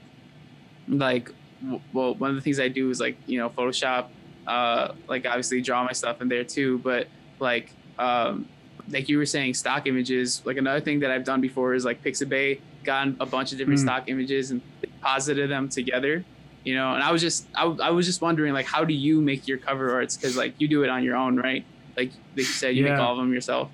[0.88, 1.32] like
[1.94, 4.08] well, one of the things I do is like you know Photoshop,
[4.48, 7.08] uh, like obviously draw my stuff in there too, but
[7.40, 8.48] like um,
[8.90, 10.42] like you were saying, stock images.
[10.46, 13.80] Like another thing that I've done before is like Pixabay, gotten a bunch of different
[13.80, 13.84] Mm.
[13.84, 14.62] stock images and
[15.02, 16.24] posited them together.
[16.64, 19.22] You know, and I was just I, I was just wondering like how do you
[19.22, 20.16] make your cover arts?
[20.18, 21.64] Because like you do it on your own, right?
[21.98, 23.70] Like like you said, you make all of them yourself.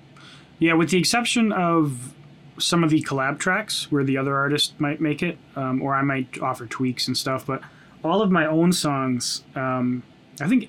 [0.58, 2.14] Yeah, with the exception of
[2.58, 6.02] some of the collab tracks where the other artist might make it, um, or I
[6.02, 7.46] might offer tweaks and stuff.
[7.46, 7.62] But
[8.02, 10.02] all of my own songs, um,
[10.40, 10.68] I think,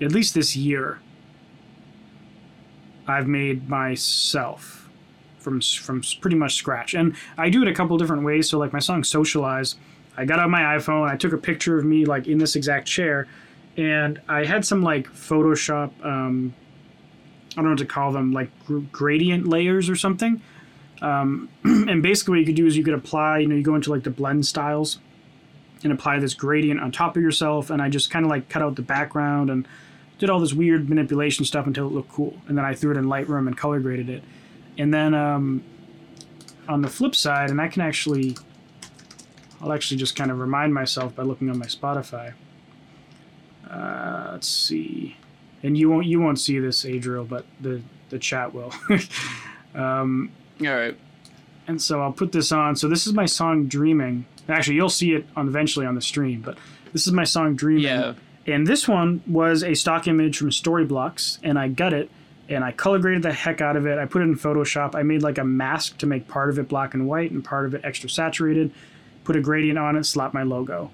[0.00, 1.00] at least this year,
[3.06, 4.88] I've made myself
[5.38, 8.48] from from pretty much scratch, and I do it a couple different ways.
[8.48, 9.76] So, like my song "Socialize,"
[10.16, 12.86] I got out my iPhone, I took a picture of me like in this exact
[12.86, 13.26] chair,
[13.76, 15.90] and I had some like Photoshop.
[16.04, 16.54] Um,
[17.52, 20.40] I don't know what to call them, like gr- gradient layers or something.
[21.02, 23.74] Um, and basically, what you could do is you could apply, you know, you go
[23.74, 24.98] into like the blend styles
[25.82, 27.70] and apply this gradient on top of yourself.
[27.70, 29.66] And I just kind of like cut out the background and
[30.18, 32.36] did all this weird manipulation stuff until it looked cool.
[32.46, 34.22] And then I threw it in Lightroom and color graded it.
[34.78, 35.64] And then um,
[36.68, 38.36] on the flip side, and I can actually,
[39.60, 42.34] I'll actually just kind of remind myself by looking on my Spotify.
[43.68, 45.16] Uh, let's see
[45.62, 47.80] and you won't you won't see this Adriel, but the
[48.10, 48.72] the chat will.
[49.74, 50.30] um,
[50.60, 50.96] All right.
[51.66, 52.76] and so I'll put this on.
[52.76, 56.40] So this is my song "Dreaming." Actually, you'll see it on eventually on the stream,
[56.40, 56.58] but
[56.92, 58.14] this is my song "Dreaming." Yeah.
[58.46, 62.10] And this one was a stock image from Storyblocks, and I got it
[62.48, 63.98] and I color graded the heck out of it.
[63.98, 64.94] I put it in Photoshop.
[64.94, 67.66] I made like a mask to make part of it black and white and part
[67.66, 68.72] of it extra saturated.
[69.24, 70.90] Put a gradient on it, slap my logo.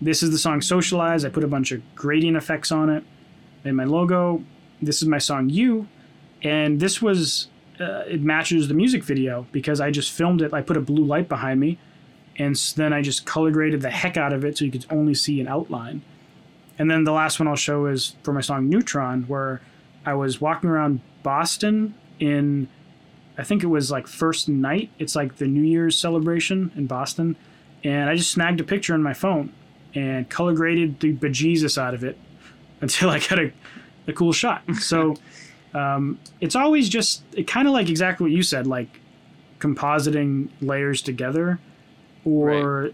[0.00, 1.24] This is the song Socialize.
[1.24, 3.04] I put a bunch of gradient effects on it.
[3.64, 4.44] Made my logo.
[4.80, 5.88] This is my song You,
[6.42, 7.48] and this was
[7.78, 10.52] uh, it matches the music video because I just filmed it.
[10.54, 11.78] I put a blue light behind me,
[12.36, 14.86] and s- then I just color graded the heck out of it so you could
[14.90, 16.02] only see an outline.
[16.78, 19.60] And then the last one I'll show is for my song Neutron, where
[20.06, 22.68] I was walking around Boston in,
[23.36, 24.90] I think it was like first night.
[24.98, 27.36] It's like the New Year's celebration in Boston.
[27.84, 29.52] And I just snagged a picture on my phone
[29.94, 32.16] and color graded the bejesus out of it
[32.80, 33.52] until I got a,
[34.06, 34.62] a cool shot.
[34.80, 35.16] So
[35.74, 39.00] um, it's always just it kind of like exactly what you said, like
[39.58, 41.60] compositing layers together
[42.24, 42.90] or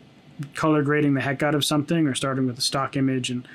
[0.55, 3.47] color grading the heck out of something or starting with a stock image and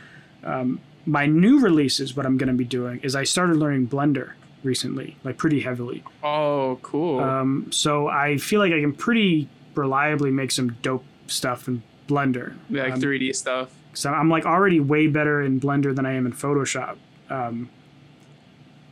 [0.43, 4.31] um, my new releases what i'm going to be doing is i started learning blender
[4.63, 7.19] recently like pretty heavily Oh, cool.
[7.19, 12.55] um, so i feel like i can pretty reliably make some dope stuff in blender
[12.69, 13.69] Yeah, like Um, 3D stuff.
[13.93, 16.97] so i'm like already way better in blender than i am in photoshop
[17.29, 17.69] um,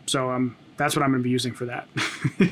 [0.05, 1.88] so um, that's what i'm going to be using for that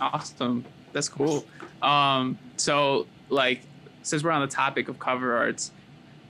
[0.00, 0.64] Awesome.
[0.92, 1.44] That's cool.
[1.82, 3.60] Um, so like
[4.02, 5.72] since we're on the topic of cover arts,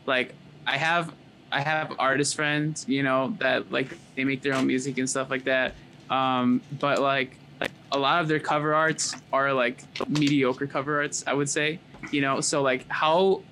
[0.07, 0.35] like
[0.67, 1.13] I have
[1.53, 5.31] I have artist friends, you know, that like they make their own music and stuff
[5.31, 5.75] like that.
[6.11, 11.25] Um, but like like a lot of their cover arts are like mediocre cover arts,
[11.27, 11.79] I would say.
[12.11, 13.43] You know, so like how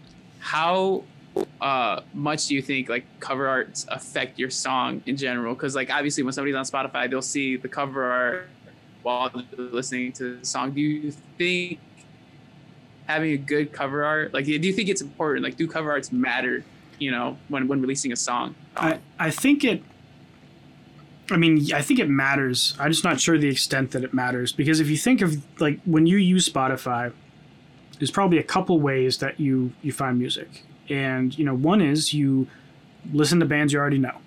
[0.40, 1.05] how
[1.61, 5.88] uh much do you think like cover arts affect your song in general because like
[5.90, 8.48] obviously when somebody's on spotify they'll see the cover art
[9.03, 11.78] while listening to the song do you think
[13.12, 16.10] having a good cover art like do you think it's important like do cover arts
[16.12, 16.64] matter
[16.98, 19.82] you know when when releasing a song I, I think it
[21.30, 22.74] I mean, I think it matters.
[22.78, 25.80] I'm just not sure the extent that it matters because if you think of like
[25.84, 27.12] when you use Spotify,
[27.98, 30.64] there's probably a couple ways that you you find music.
[30.88, 32.48] And, you know, one is you
[33.12, 34.18] listen to bands you already know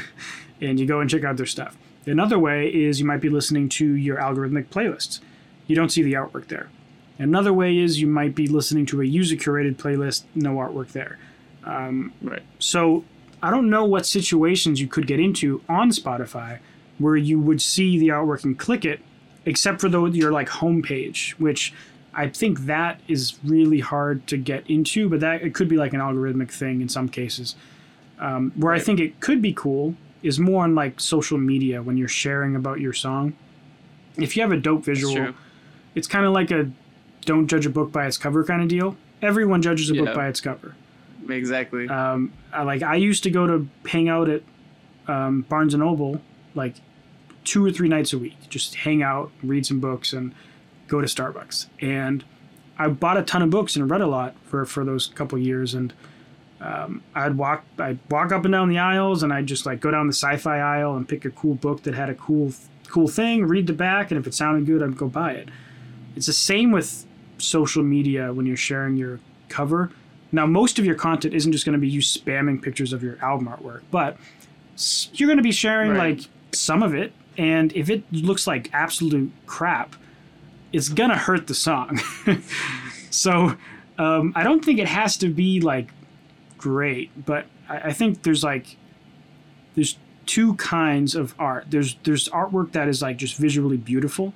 [0.60, 1.76] and you go and check out their stuff.
[2.06, 5.20] Another way is you might be listening to your algorithmic playlists.
[5.66, 6.68] You don't see the artwork there.
[7.22, 11.18] Another way is you might be listening to a user curated playlist, no artwork there.
[11.64, 13.04] Um, right so
[13.42, 16.58] I don't know what situations you could get into on Spotify
[16.98, 19.00] where you would see the artwork and click it,
[19.46, 21.72] except for the, your like homepage, which
[22.14, 25.08] I think that is really hard to get into.
[25.08, 27.56] But that it could be like an algorithmic thing in some cases.
[28.20, 31.96] Um, where I think it could be cool is more on like social media when
[31.96, 33.34] you're sharing about your song.
[34.16, 35.34] If you have a dope visual,
[35.96, 36.70] it's kind of like a
[37.24, 38.96] don't judge a book by its cover kind of deal.
[39.20, 40.04] Everyone judges a Yeah.
[40.04, 40.74] book by its cover.
[41.28, 44.42] exactly Um, I, like I used to go to hang out at
[45.06, 46.20] um, Barnes and Noble
[46.54, 46.74] like
[47.44, 50.32] two or three nights a week, just hang out, read some books, and
[50.88, 51.66] go to Starbucks.
[51.80, 52.24] And
[52.78, 55.74] I bought a ton of books and read a lot for for those couple years,
[55.74, 55.92] and
[56.60, 59.90] um, I'd walk I'd walk up and down the aisles, and I'd just like go
[59.90, 62.52] down the sci-fi aisle and pick a cool book that had a cool
[62.88, 65.48] cool thing, read the back, and if it sounded good, I'd go buy it.
[66.16, 67.06] It's the same with
[67.42, 69.90] social media when you're sharing your cover.
[70.30, 73.18] Now, most of your content isn't just going to be you spamming pictures of your
[73.22, 74.16] album artwork, but
[75.14, 76.18] you're going to be sharing Right.
[76.18, 79.94] like some of it, and if it looks like absolute crap,
[80.72, 81.98] it's gonna hurt the song.
[83.10, 83.54] so
[83.98, 85.90] um, I don't think it has to be like
[86.56, 88.76] great, but I, I think there's like
[89.74, 91.66] there's two kinds of art.
[91.70, 94.32] There's there's artwork that is like just visually beautiful,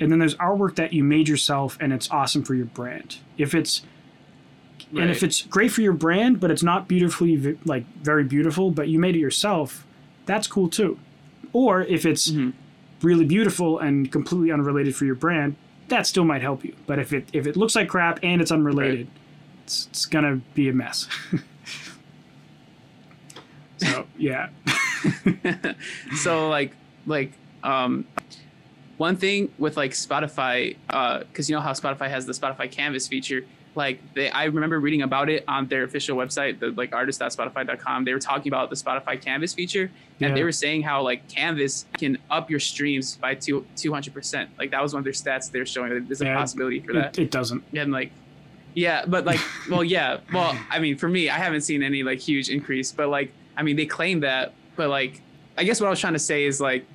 [0.00, 3.18] and then there's artwork that you made yourself and it's awesome for your brand.
[3.38, 3.82] If it's
[4.90, 8.88] and if it's great for your brand, but it's not beautifully like very beautiful, but
[8.88, 9.84] you made it yourself,
[10.26, 10.98] that's cool too.
[11.52, 12.52] Or if it's Mhm.
[13.02, 15.56] really beautiful and completely unrelated for your brand,
[15.88, 16.74] that still might help you.
[16.86, 19.08] But if it if it looks like crap and it's unrelated,
[19.64, 21.08] it's, it's gonna be a mess.
[23.78, 24.48] so yeah,
[26.16, 26.72] so like
[27.06, 27.32] like
[27.62, 28.04] um
[28.96, 33.06] one thing with like spotify uh because you know how spotify has the spotify canvas
[33.08, 33.42] feature?
[33.74, 38.14] Like they i remember reading about it on their official website the like artist.spotify.com they
[38.14, 40.34] were talking about the spotify canvas feature and Yeah.
[40.34, 44.82] they were saying how like canvas can up your streams by two 200% like that
[44.82, 47.18] was one of their stats they were showing that there's a Yeah, possibility for that.
[47.18, 47.62] It, it doesn't.
[47.74, 48.12] and like
[48.74, 49.40] yeah but like
[49.70, 53.08] well yeah well i mean for me i haven't seen any like huge increase but
[53.10, 55.20] like i mean they claim that but like
[55.58, 56.86] i guess what i was trying to say is like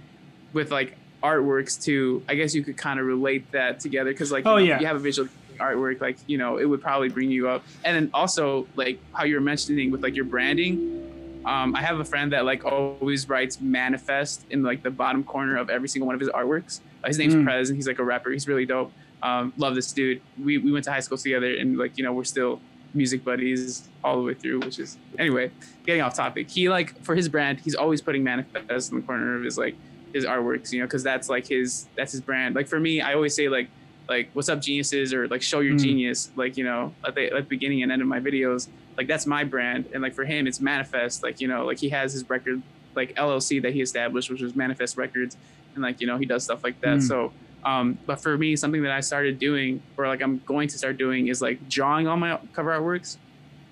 [0.53, 4.43] with like artworks too i guess you could kind of relate that together because like
[4.45, 4.79] you Oh, know, yeah.
[4.79, 7.95] you have a visual artwork like you know it would probably bring you up and
[7.95, 10.97] then also like how you were mentioning with like your branding
[11.43, 15.57] um, I have a friend that like always writes manifest in like the bottom corner
[15.57, 16.81] of every single one of his artworks.
[17.03, 17.43] Uh, his name's Mm.
[17.45, 18.29] Prez, and he's like a rapper.
[18.29, 18.91] He's really dope.
[19.23, 20.21] Um, love this dude.
[20.39, 22.61] We we went to high school together, and like you know we're still
[22.93, 24.59] music buddies all the way through.
[24.59, 25.49] Which is anyway,
[25.83, 26.47] getting off topic.
[26.47, 29.73] He like for his brand, he's always putting manifest in the corner of his like
[30.13, 30.71] his artworks.
[30.71, 32.55] You know, because that's like his that's his brand.
[32.55, 33.69] Like for me, I always say like
[34.09, 35.83] like what's up geniuses or like show your Mm.
[35.83, 39.07] genius like you know at the, at the beginning and end of my videos like
[39.07, 42.11] that's my brand and like for him it's manifest like you know like he has
[42.11, 42.61] his record
[42.95, 45.37] like llc that he established which was manifest records
[45.75, 47.07] and like you know he does stuff like that Mm.
[47.07, 47.31] so
[47.63, 50.97] um but for me something that i started doing or like i'm going to start
[50.97, 53.17] doing is like drawing all my cover artworks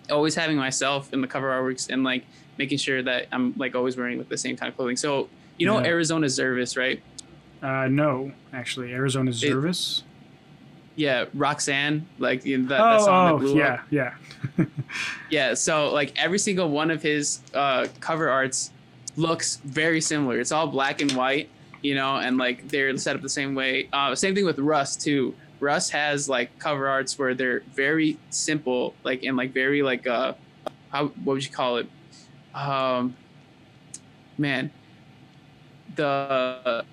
[0.10, 2.24] always having myself in the cover artworks and like
[2.58, 5.28] making sure that i'm like always wearing like the same kind of clothing so
[5.60, 5.88] you know Yeah.
[5.88, 7.02] arizona zervas right
[7.62, 10.04] Uh, no, actually, Arizona Zervas.
[10.96, 14.14] yeah roxanne like you know, that, oh, that song that oh, blew up yeah,
[14.58, 14.66] yeah.
[15.30, 18.72] Yeah, so like every single one of his uh, cover arts
[19.18, 20.40] looks very similar.
[20.40, 21.50] It's all black and white,
[21.82, 23.90] you know, and like they're set up the same way.
[23.94, 25.36] Uh, same thing with Russ too.
[25.60, 30.34] Russ has like cover arts where they're very simple, like and like very like uh,
[30.90, 31.88] how what would you call it?
[32.56, 33.16] Um,
[34.38, 34.72] man,
[36.00, 36.84] the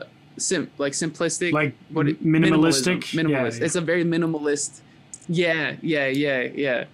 [0.00, 0.04] uh,
[0.38, 3.02] sim like simplistic Like what it- minimalistic.
[3.18, 3.58] minimalist.
[3.58, 4.80] Yeah, It's a very minimalist.
[5.28, 6.84] Yeah, yeah, yeah, yeah.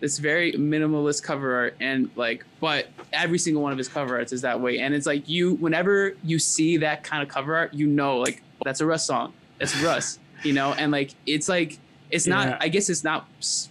[0.00, 4.32] It's very minimalist cover art, and like, but every single one of his cover arts
[4.32, 4.80] is that way.
[4.80, 8.42] And it's like you, whenever you see that kind of cover art, you know, like
[8.64, 9.32] that's a Russ song.
[9.58, 10.72] That's Russ, you know.
[10.74, 11.78] And like, it's like
[12.10, 12.34] it's Yeah.
[12.34, 12.62] not.
[12.62, 13.26] I guess it's not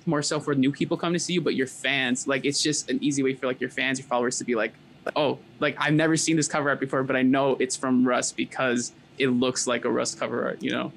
[0.07, 2.25] more so for new people come to see you, but your fans.
[2.27, 4.73] Like, it's just an easy way for like your fans, your followers to be like,
[5.15, 8.31] oh, like I've never seen this cover art before, but I know it's from Russ
[8.31, 10.91] because it looks like a Russ cover art, you know.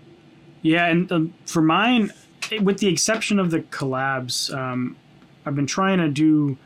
[0.62, 2.12] Yeah, and um, for mine,
[2.60, 4.96] with the exception of the collabs, um,
[5.44, 6.56] I've been trying to do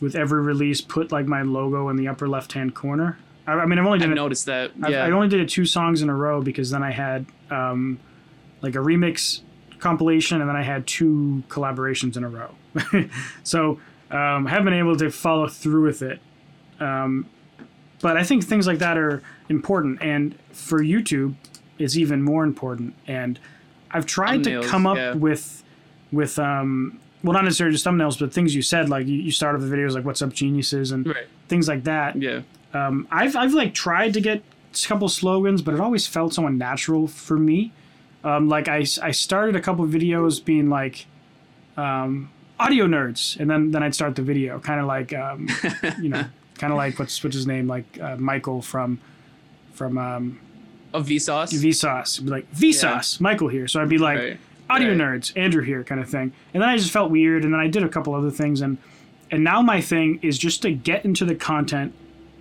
[0.00, 3.18] with every release put like my logo in the upper left hand corner.
[3.46, 4.16] I, I mean, I've only I've done it.
[4.16, 4.72] noticed that.
[4.82, 5.04] I, Yeah.
[5.04, 7.98] I only did it two songs in a row because then I had um,
[8.62, 9.40] like a remix
[9.78, 12.54] compilation and then I had two collaborations in a row.
[13.42, 13.80] so
[14.10, 16.20] um, I haven't been able to follow through with it.
[16.84, 17.26] Um,
[18.00, 21.34] but I think things like that are important, and for YouTube,
[21.78, 22.94] it's even more important.
[23.06, 23.38] And
[23.90, 25.14] I've tried Thumbnails, to come up yeah.
[25.14, 25.62] with
[26.12, 29.54] with um, well, not necessarily just thumbnails, but things you said, like you, you start
[29.54, 31.26] off the videos like "What's up, geniuses" and right.
[31.48, 32.42] things like that Yeah.
[32.74, 34.42] um, I've I've like tried to get
[34.74, 37.72] a couple slogans, but it always felt so unnatural for me.
[38.22, 41.06] Um, like I, I started a couple videos being like
[41.76, 42.30] um,
[42.60, 45.48] audio nerds, and then then I'd start the video, kind of like um,
[46.00, 46.24] you know,
[46.58, 48.98] kind of like what's what's his name, like uh, Michael from
[49.72, 50.38] from um,
[50.92, 51.52] Of Vsauce.
[51.52, 52.14] Vsauce.
[52.16, 53.66] It'd be like Vsauce, Michael here.
[53.68, 54.38] So I'd be like Right.
[54.70, 54.98] audio Right.
[54.98, 56.32] nerds, Andrew here, kind of thing.
[56.52, 58.78] And then I just felt weird, and then I did a couple other things, and
[59.30, 61.92] and now my thing is just to get into the content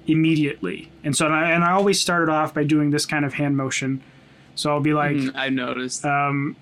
[0.07, 0.89] immediately.
[1.03, 3.57] And so and I, and I always started off by doing this kind of hand
[3.57, 4.01] motion.
[4.55, 6.05] So I'll be like, Mhm, I noticed.
[6.05, 6.55] um,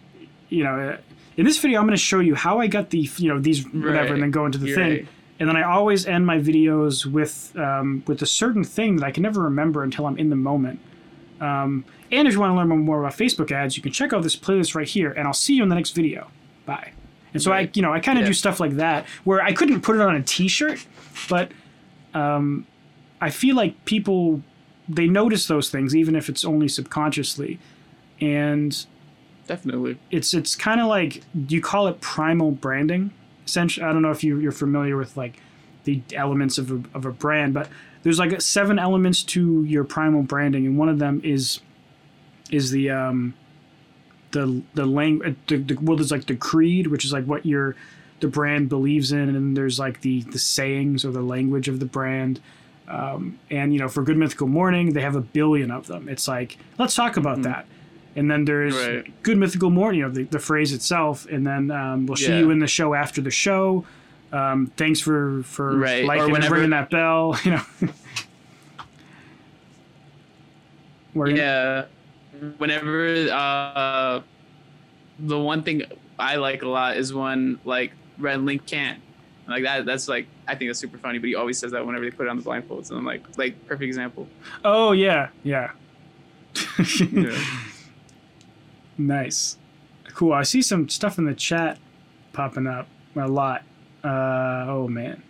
[0.49, 0.97] you know,
[1.38, 3.66] in this video, I'm going to show you how I got the you know these
[3.66, 4.12] whatever, Right.
[4.12, 5.08] and then go into the You're thing.
[5.42, 5.48] Right.
[5.50, 9.12] And then I always end my videos with um, with a certain thing that I
[9.12, 10.80] can never remember until I'm in the moment.
[11.39, 14.22] Um, and if you want to learn more about Facebook ads, you can check out
[14.24, 16.30] this playlist right here, and I'll see you in the next video.
[16.66, 16.92] Bye.
[17.34, 18.28] And so I, you know, I kind of Yeah.
[18.30, 20.86] do stuff like that where I couldn't put it on a T-shirt,
[21.30, 21.52] but
[22.14, 22.68] um,
[23.22, 24.42] I feel like people
[24.89, 27.58] they notice those things even if it's only subconsciously,
[28.20, 28.86] and
[29.48, 29.98] Definitely.
[30.12, 33.12] it's it's kind of like you call it primal branding
[33.52, 35.41] essentially i don't know if you, you're familiar with like
[35.84, 37.68] the elements of a, of a brand but
[38.04, 41.60] there's like seven elements to your primal branding and one of them is
[42.49, 43.34] is the um
[44.32, 47.76] the the language the, the well there's like the creed which is like what your
[48.22, 51.86] the brand believes in and there's like the the sayings or the language of the
[51.86, 52.39] brand
[52.88, 56.10] um, and you know for good mythical morning they have a billion of them.
[56.10, 57.66] It's like let's talk about that
[58.16, 59.24] and then there's Right.
[59.24, 62.49] good mythical morning, you know, the, the phrase itself, and then um, we'll see you
[62.51, 63.86] in the show after the show.
[64.32, 66.03] Um, thanks for for Right.
[66.03, 67.38] Or liking and whenever- ringing that bell.
[67.45, 67.62] You know.
[71.36, 71.86] Yeah.
[72.57, 74.22] Whenever uh,
[75.20, 75.84] the one thing
[76.18, 79.01] I like a lot is when like Rhett Link can't.
[79.47, 79.86] Like that.
[79.86, 81.20] That's like I think that's super funny.
[81.20, 83.24] But he always says that whenever they put it on the blindfolds, and I'm like,
[83.38, 84.28] like perfect example.
[84.64, 85.72] Oh yeah, yeah.
[87.12, 87.38] Yeah.
[89.08, 89.58] Nice,
[90.14, 90.34] cool.
[90.34, 91.78] I see some stuff in the chat
[92.34, 93.64] popping up a lot.
[94.04, 95.22] Uh, oh man,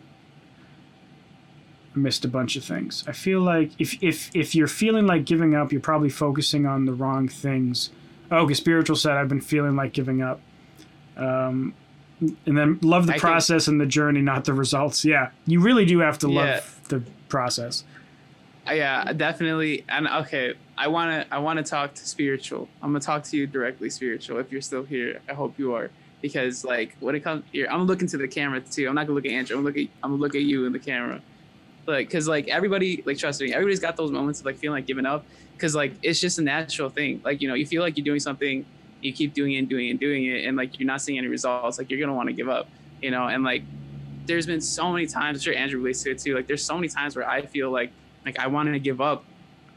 [1.95, 3.03] I missed a bunch of things.
[3.07, 6.86] I feel like if if if you're feeling like giving up, you're probably focusing on
[6.86, 7.89] the wrong things.
[8.30, 10.39] Oh, okay, spiritual said I've been feeling like giving up.
[11.17, 11.74] Um,
[12.45, 15.03] and then love the I think- process and the journey, not the results.
[15.03, 17.84] Yeah, you really do have to love the process.
[18.68, 19.84] Uh, yeah, definitely.
[19.89, 22.68] And okay, I wanna I wanna talk to spiritual.
[22.82, 24.38] I'm gonna talk to you directly, spiritual.
[24.39, 25.89] If you're still here, I hope you are.
[26.22, 28.88] Because like when it comes here, I'm looking to the camera too.
[28.88, 29.57] I'm not gonna look at Andrew.
[29.57, 31.22] I'm gonna look at I'm gonna look at you in the camera.
[31.88, 34.86] Like, cause like everybody, like trust me, everybody's got those moments of like feeling like
[34.86, 35.26] giving up.
[35.57, 37.22] Cause like it's just a natural thing.
[37.26, 38.64] Like you know, you feel like you're doing something,
[39.01, 41.18] you keep doing it and doing it and doing it, and like you're not seeing
[41.18, 41.80] any results.
[41.80, 42.70] Like you're gonna want to give up.
[43.01, 43.64] You know, and like
[44.28, 45.39] there's been so many times.
[45.39, 46.36] I'm sure Andrew relates to it too.
[46.36, 47.91] Like there's so many times where I feel like
[48.26, 49.24] like I wanted to give up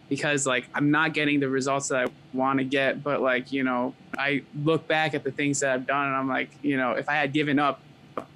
[0.08, 3.02] because like I'm not getting the results that I want to get.
[3.02, 6.28] But like you know, I look back at the things that I've done and I'm
[6.28, 7.80] like, you know, if I had given up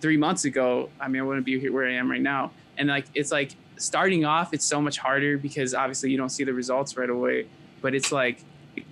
[0.00, 2.50] three months ago, I mean, I wouldn't be here where I am right now.
[2.76, 6.44] And like it's like starting off, it's so much harder because obviously you don't see
[6.44, 7.46] the results right away.
[7.80, 8.42] But it's like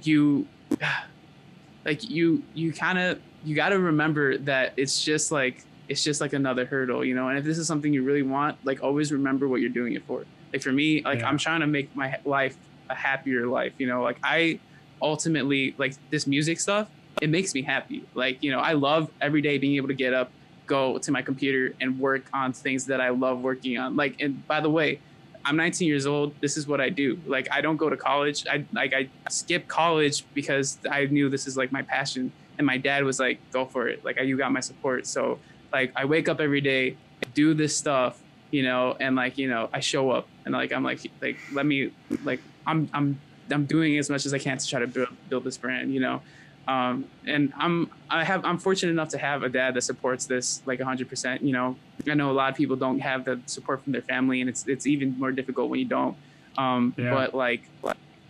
[0.02, 0.46] you,
[1.84, 6.20] like you, you kind of you got to remember that it's just like it's just
[6.20, 7.28] like another hurdle, you know.
[7.28, 10.04] And if this is something you really want, like always remember what you're doing it
[10.04, 10.24] for.
[10.52, 11.28] Like for me, like Yeah.
[11.28, 12.56] I'm trying to make my life
[12.88, 14.02] a happier life, you know.
[14.02, 14.58] Like I
[15.02, 16.88] ultimately like this music stuff.
[17.20, 18.04] It makes me happy.
[18.14, 20.30] Like you know, I love every day being able to get up,
[20.66, 23.96] go to my computer, and work on things that I love working on.
[23.96, 25.00] Like and by the way,
[25.44, 26.34] I'm 19 years old.
[26.40, 27.18] This is what I do.
[27.26, 28.46] Like I don't go to college.
[28.46, 32.32] I like I skipped college because I knew this is like my passion.
[32.58, 34.04] And my dad was like, "Go for it.
[34.04, 35.38] Like you got my support." So
[35.72, 36.96] like I wake up every day,
[37.34, 38.20] do this stuff,
[38.50, 41.66] you know, and like you know I show up and like I'm like like let
[41.66, 41.92] me
[42.24, 43.20] like I'm I'm
[43.50, 46.00] I'm doing as much as I can to try to build build this brand, you
[46.00, 46.22] know.
[46.68, 50.62] Um, and I'm I have I'm fortunate enough to have a dad that supports this
[50.66, 51.42] like 100%.
[51.42, 51.76] You know,
[52.08, 54.66] I know a lot of people don't have the support from their family, and it's
[54.66, 56.16] it's even more difficult when you don't.
[56.58, 57.14] Um, Yeah.
[57.14, 57.62] But like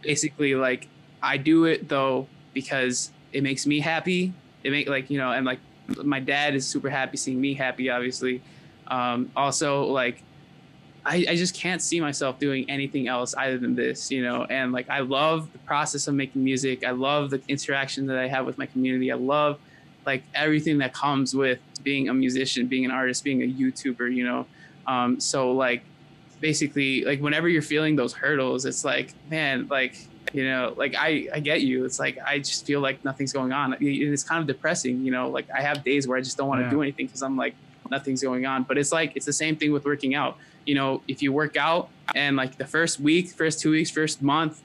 [0.02, 0.88] basically, like
[1.22, 4.34] I do it though because it makes me happy.
[4.62, 5.60] It make like you know, and like
[6.04, 8.42] my dad is super happy seeing me happy, obviously.
[8.88, 10.22] Um, also, like
[11.04, 14.44] I, I just can't see myself doing anything else other than this, you know.
[14.44, 16.84] And like I love the process of making music.
[16.84, 19.12] I love the interaction that I have with my community.
[19.12, 19.58] I love
[20.04, 24.24] like everything that comes with being a musician, being an artist, being a YouTuber, you
[24.24, 24.46] know.
[24.86, 25.82] Um, so like
[26.40, 29.96] basically like whenever you're feeling those hurdles, it's like, man, like
[30.32, 31.84] you know, like I, I get you.
[31.84, 33.74] It's like I just feel like nothing's going on.
[33.74, 35.28] It- It's kind of depressing, you know.
[35.30, 36.70] Like I have days where I just don't want to Yeah.
[36.70, 37.54] do anything because I'm like
[37.90, 38.64] nothing's going on.
[38.64, 40.36] But it's like it's the same thing with working out.
[40.64, 44.22] You know, if you work out and like the first week, first two weeks, first
[44.22, 44.62] month,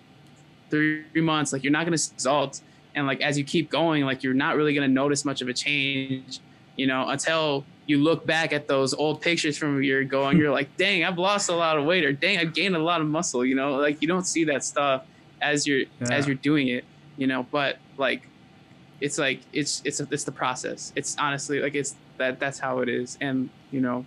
[0.69, 2.61] three months, like you're not gonna see results.
[2.95, 5.53] And like as you keep going, like you're not really gonna notice much of a
[5.53, 6.39] change,
[6.75, 10.39] you know, until you look back at those old pictures from a year ago and
[10.39, 13.01] you're like, dang, I've lost a lot of weight or dang, I've gained a lot
[13.01, 15.03] of muscle, you know, like you don't see that stuff
[15.41, 16.11] as you're Yeah.
[16.11, 16.85] as you're doing it,
[17.17, 18.27] you know, but like
[19.01, 20.93] it's like it's it's it's the process.
[20.95, 23.17] It's honestly like it's that that's how it is.
[23.21, 24.05] And you know,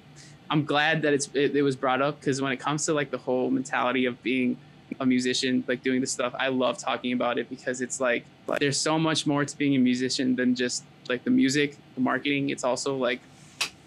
[0.51, 3.11] I'm glad that it's it, it was brought up because when it comes to like
[3.11, 4.57] the whole mentality of being
[5.01, 8.25] a musician, like doing this stuff, I love talking about it because it's like
[8.61, 12.51] there's so much more to being a musician than just like the music, the marketing.
[12.51, 13.21] It's also like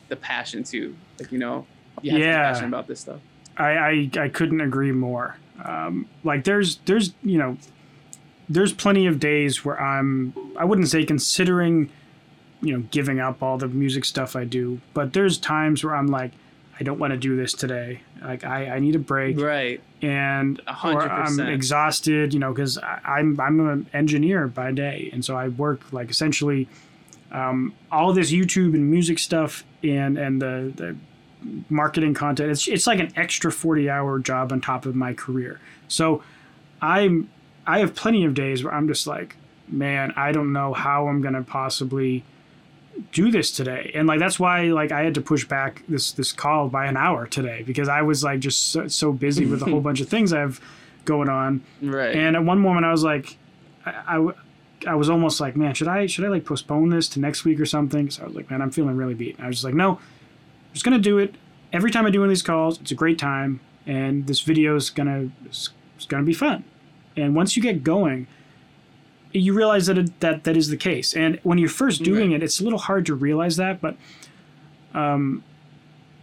[0.09, 0.95] the passion too.
[1.19, 1.65] Like you know,
[2.01, 2.43] you have to be Yeah.
[2.51, 3.19] passionate about this stuff.
[3.57, 5.37] I, I, I couldn't agree more.
[5.63, 7.57] Um, like there's there's you know
[8.49, 11.89] there's plenty of days where I'm I wouldn't say considering
[12.61, 16.07] you know giving up all the music stuff I do, but there's times where I'm
[16.07, 16.31] like
[16.79, 18.01] I don't want to do this today.
[18.21, 19.81] Like I, I need a break Right.
[20.01, 25.09] and A hundred or I'm exhausted, you know, because I'm I'm an engineer by day,
[25.13, 26.67] and so I work like essentially
[27.31, 30.95] um, all this YouTube and music stuff and and the, the
[31.69, 32.51] marketing content.
[32.51, 35.59] It's it's like an extra forty hour job on top of my career.
[35.87, 36.23] So
[36.81, 37.29] I'm
[37.65, 39.35] I have plenty of days where I'm just like,
[39.67, 42.23] man, I don't know how I'm gonna possibly
[43.11, 43.91] do this today.
[43.93, 46.97] And like that's why like i had to push back this this call by an
[46.97, 50.09] hour today because i was like just so, so busy with a whole bunch of
[50.09, 50.59] things i have
[51.05, 51.61] going on.
[51.81, 52.15] Right.
[52.15, 53.37] and at one moment i was like
[53.85, 54.29] I
[54.85, 57.59] I was almost like man should i should i like postpone this to next week
[57.59, 58.09] or something?
[58.09, 59.35] So i was like man i'm feeling really beat.
[59.37, 61.35] And i was just like no i'm just gonna do it.
[61.71, 63.59] Every time i do one of these calls it's a great time.
[63.85, 66.63] And this video is gonna it's, it's gonna be fun.
[67.15, 68.27] And once you get going
[69.37, 71.13] you realize that it, that that is the case.
[71.13, 73.95] And when you're first doing it, it's a little hard to realize that, but
[74.93, 75.43] um,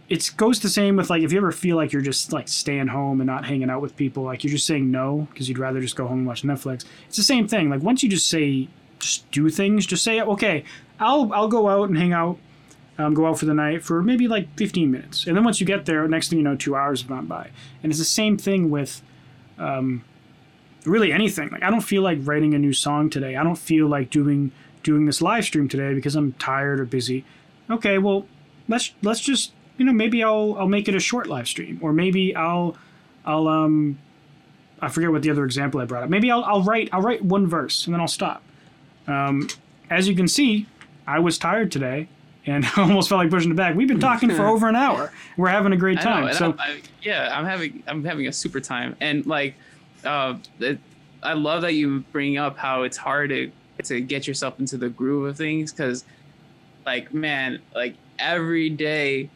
[0.09, 2.87] it goes the same with like if you ever feel like you're just like staying
[2.87, 5.81] home and not hanging out with people, like you're just saying no because you'd rather
[5.81, 6.85] just go home and watch Netflix.
[7.07, 7.69] It's the same thing.
[7.69, 8.67] Like once you just say
[8.99, 10.63] just do things, just say okay,
[10.99, 12.37] I'll I'll go out and hang out.
[12.97, 15.65] Um, go out for the night for maybe like 15 minutes, and then once you
[15.65, 17.49] get there, next thing you know, two hours have gone by,
[17.83, 19.01] and it's the same thing with
[19.57, 20.05] um,
[20.87, 21.49] really anything.
[21.49, 23.35] Like I don't feel like writing a new song today.
[23.35, 24.51] I don't feel like doing
[24.83, 27.25] doing this live stream today because I'm tired or busy.
[27.69, 28.27] Okay, well,
[28.67, 31.93] let's let's just you know maybe I'll I'll make it a short live stream or
[31.93, 32.75] maybe I'll
[33.25, 33.97] I'll um
[34.81, 36.09] I forget what the other example I brought up.
[36.09, 38.43] Maybe I'll I'll write I'll write one verse and then I'll stop.
[39.07, 39.47] Um,
[39.89, 40.67] as you can see,
[41.07, 42.07] I was tired today
[42.45, 43.75] and almost felt like pushing it back.
[43.75, 45.11] We've been talking for over an hour.
[45.37, 46.33] We're having a great I know, time.
[46.33, 49.55] So I'm- I, yeah, I'm having I'm having a super time, and like,
[50.05, 50.79] uh, it,
[51.23, 53.51] I love that you bring up how it's hard to
[53.83, 56.05] to get yourself into the groove of things, because,
[56.85, 59.29] like, man, like every day.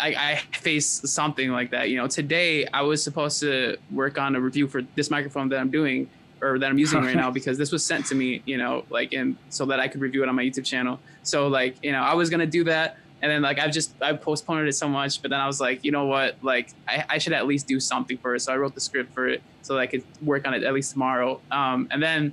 [0.00, 1.90] I, I face something like that.
[1.90, 5.58] You know, today I was supposed to work on a review for this microphone that
[5.58, 6.08] I'm doing
[6.40, 9.12] or that I'm using right now because this was sent to me, you know, like
[9.12, 11.00] and so that I could review it on my YouTube channel.
[11.22, 14.12] So like, you know, I was gonna do that and then like I've just I
[14.12, 17.18] postponed it so much, but then I was like, you know what, like I, I
[17.18, 18.40] should at least do something for it.
[18.40, 20.72] So I wrote the script for it so that I could work on it at
[20.72, 21.40] least tomorrow.
[21.50, 22.32] Um, and then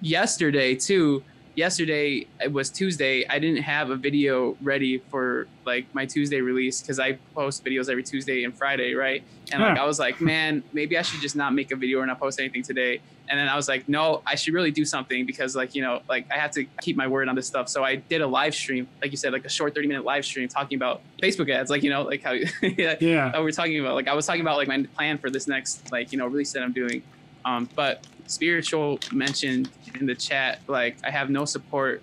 [0.00, 1.22] yesterday too,
[1.54, 3.26] yesterday it was Tuesday.
[3.28, 7.88] I didn't have a video ready for like my Tuesday release because I post videos
[7.88, 9.22] every Tuesday and Friday, right?
[9.52, 12.06] And like I was like, man, maybe I should just not make a video or
[12.06, 13.00] not post anything today.
[13.30, 16.02] And then I was like, no, I should really do something because like you know,
[16.08, 17.68] like I have to keep my word on this stuff.
[17.68, 20.24] So I did a live stream, like you said, like a short thirty minute live
[20.24, 23.78] stream talking about Facebook ads, like you know, like how yeah, yeah, that we're talking
[23.78, 23.94] about.
[23.94, 26.52] Like I was talking about like my plan for this next like you know release
[26.52, 27.04] that I'm doing.
[27.44, 32.02] Um, but spiritual mentioned in the chat like I have no support,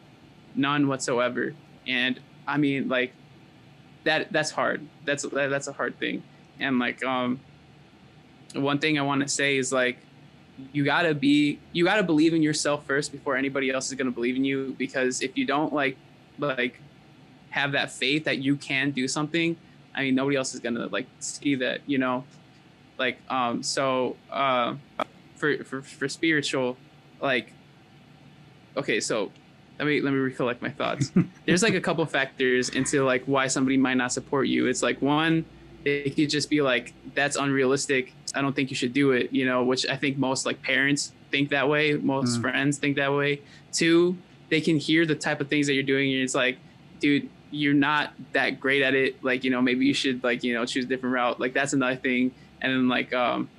[0.55, 1.53] none whatsoever,
[1.85, 2.17] and
[2.47, 3.11] I mean like
[4.05, 4.87] that that's hard.
[5.03, 6.23] That's that, that's a hard thing,
[6.57, 7.41] and like um,
[8.55, 9.97] one thing I want to say is like
[10.71, 14.35] you gotta be you gotta believe in yourself first before anybody else is gonna believe
[14.35, 15.97] in you because if you don't like
[16.39, 16.79] like
[17.49, 19.55] have that faith that you can do something
[19.97, 22.23] I mean, nobody else is gonna like see that, you know,
[22.99, 23.63] like um.
[23.63, 24.75] So uh,
[25.35, 26.77] for for for spiritual,
[27.19, 27.51] like,
[28.77, 29.31] okay, so
[29.79, 31.11] let me let me recollect my thoughts.
[31.45, 34.67] There's like a couple factors into like why somebody might not support you.
[34.67, 35.45] It's like one,
[35.83, 38.13] it could just be like that's unrealistic.
[38.37, 39.33] I don't think you should do it.
[39.33, 41.93] You know, which I think most like parents think that way.
[41.93, 42.41] Most Mm.
[42.41, 43.41] friends think that way.
[43.73, 44.17] Two,
[44.49, 46.57] they can hear the type of things that you're doing, and it's like,
[46.99, 49.21] dude, you're not that great at it.
[49.23, 51.39] Like, you know, maybe you should like, you know, choose a different route.
[51.39, 52.31] Like that's another thing.
[52.61, 53.49] And then like, um,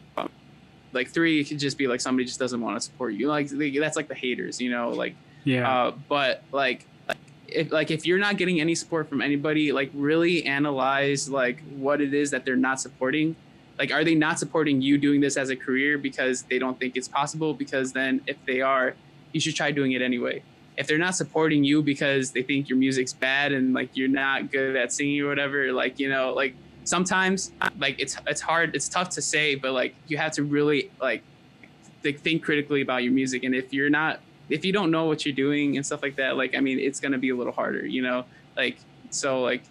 [0.92, 3.28] like three, it could just be like somebody just doesn't want to support you.
[3.28, 6.86] Like that's like the haters, you know, like, yeah, uh, but like,
[7.46, 12.00] if like if you're not getting any support from anybody, like really analyze like what
[12.00, 13.36] it is that they're not supporting.
[13.78, 16.96] Like, are they not supporting you doing this as a career because they don't think
[16.96, 17.54] it's possible?
[17.54, 18.94] Because then, if they are,
[19.32, 20.42] you should try doing it anyway.
[20.76, 24.50] If they're not supporting you because they think your music's bad and like you're not
[24.50, 28.88] good at singing or whatever, like you know, like sometimes like it's it's hard, it's
[28.88, 31.22] tough to say, but like you have to really like
[32.02, 33.42] think, think critically about your music.
[33.44, 36.36] And if you're not, if you don't know what you're doing and stuff like that,
[36.36, 38.24] like I mean, it's gonna be a little harder, you know.
[38.56, 38.78] Like
[39.10, 39.62] so, like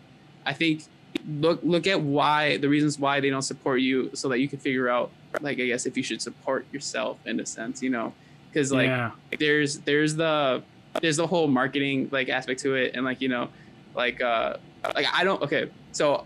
[0.46, 0.84] I think
[1.28, 4.60] look look at why the reasons why they don't support you, so that you can
[4.60, 8.14] figure out, like I guess if you should support yourself in a sense, you know,
[8.49, 10.64] because like yeah, there's there's the
[11.02, 13.49] there's the whole marketing like aspect to it and like you know
[13.95, 14.58] like uh
[14.95, 16.26] like i don't okay so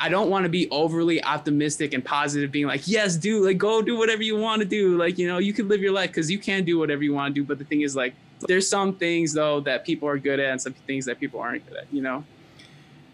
[0.00, 3.80] i don't want to be overly optimistic and positive being like yes do like go
[3.80, 6.30] do whatever you want to do like you know you can live your life because
[6.30, 7.46] you can do whatever you want to do.
[7.46, 10.60] But the thing is like there's some things though that people are good at and
[10.60, 12.24] some things that people aren't good at you know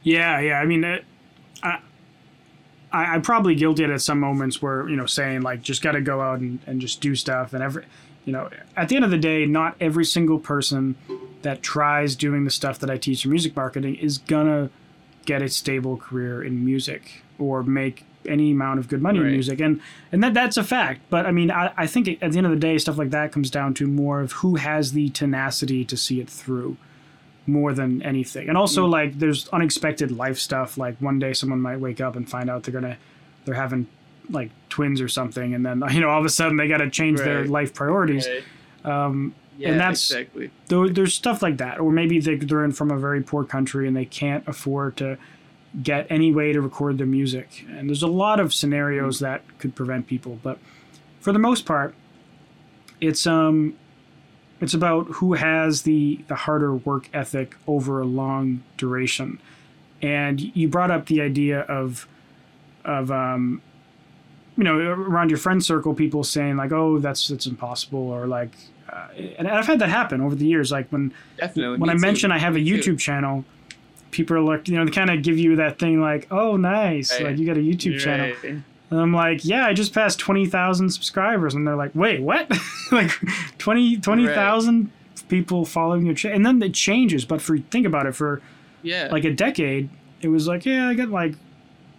[0.03, 1.05] yeah yeah i mean it,
[1.63, 1.79] i
[2.93, 6.01] I, I'm probably guilty at some moments where you know saying like just got to
[6.01, 7.85] go out and, and just do stuff and every
[8.25, 10.97] you know at the end of the day not every single person
[11.43, 14.71] that tries doing the stuff that I teach in music marketing is gonna
[15.25, 19.27] get a stable career in music or make any amount of good money Right.
[19.29, 19.59] in music.
[19.61, 19.81] And
[20.13, 21.01] and that that's a fact.
[21.11, 23.33] But i mean I, I think at the end of the day stuff like that
[23.33, 26.77] comes down to more of who has the tenacity to see it through
[27.47, 28.49] more than anything.
[28.49, 32.29] And also like there's unexpected life stuff like one day someone might wake up and
[32.29, 32.97] find out they're gonna
[33.45, 33.87] they're having
[34.31, 36.89] like twins or something and then you know all of a sudden they got to
[36.91, 38.27] change their life priorities.
[38.85, 40.51] Um yeah and that's- exactly.
[40.69, 43.87] Though there's stuff like that, or maybe they, they're in from a very poor country
[43.89, 45.19] and they can't afford to
[45.83, 47.65] get any way to record their music.
[47.69, 50.59] And there's a lot of scenarios that could prevent people, but
[51.21, 51.95] for the most part,
[53.01, 53.77] it's um,
[54.63, 59.39] it's about who has the the harder work ethic over a long duration.
[60.01, 62.07] And you brought up the idea of
[62.85, 63.61] of um,
[64.57, 68.51] you know around your friend circle, people saying like, "Oh, that's that's impossible," or like,
[68.91, 69.09] uh,
[69.39, 70.73] and I've had that happen over the years.
[70.73, 72.01] Like when definitely when I too.
[72.01, 72.65] mention I have a too.
[72.79, 73.45] YouTube channel,
[74.11, 77.13] people are like, you know, they kind of give you that thing like, "Oh, nice,
[77.13, 77.31] Right.
[77.31, 78.33] like you got a YouTube channel."
[78.93, 78.99] Right.
[78.99, 82.51] And I'm like, "Yeah, I just passed twenty thousand subscribers," and they're like, "Wait, what?
[82.93, 83.11] like
[83.59, 84.91] 20 20,000
[85.29, 87.25] people following your channel?" And then it changes.
[87.25, 88.41] But for think about it, for
[88.83, 89.89] yeah like a decade,
[90.23, 91.35] it was like, yeah, I get like,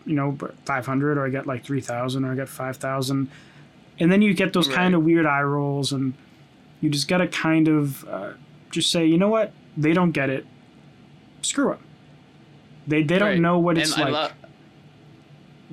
[0.06, 3.30] you know, 500 or I get like 3,000 or I get 5,000.
[4.00, 6.14] And then you get those kind of weird eye rolls and
[6.82, 8.34] you just got to kind of uh,
[8.72, 9.52] just say, you know what?
[9.78, 10.46] They don't get it.
[11.42, 11.80] Screw it.
[12.88, 14.34] They, they don't know what it's and like.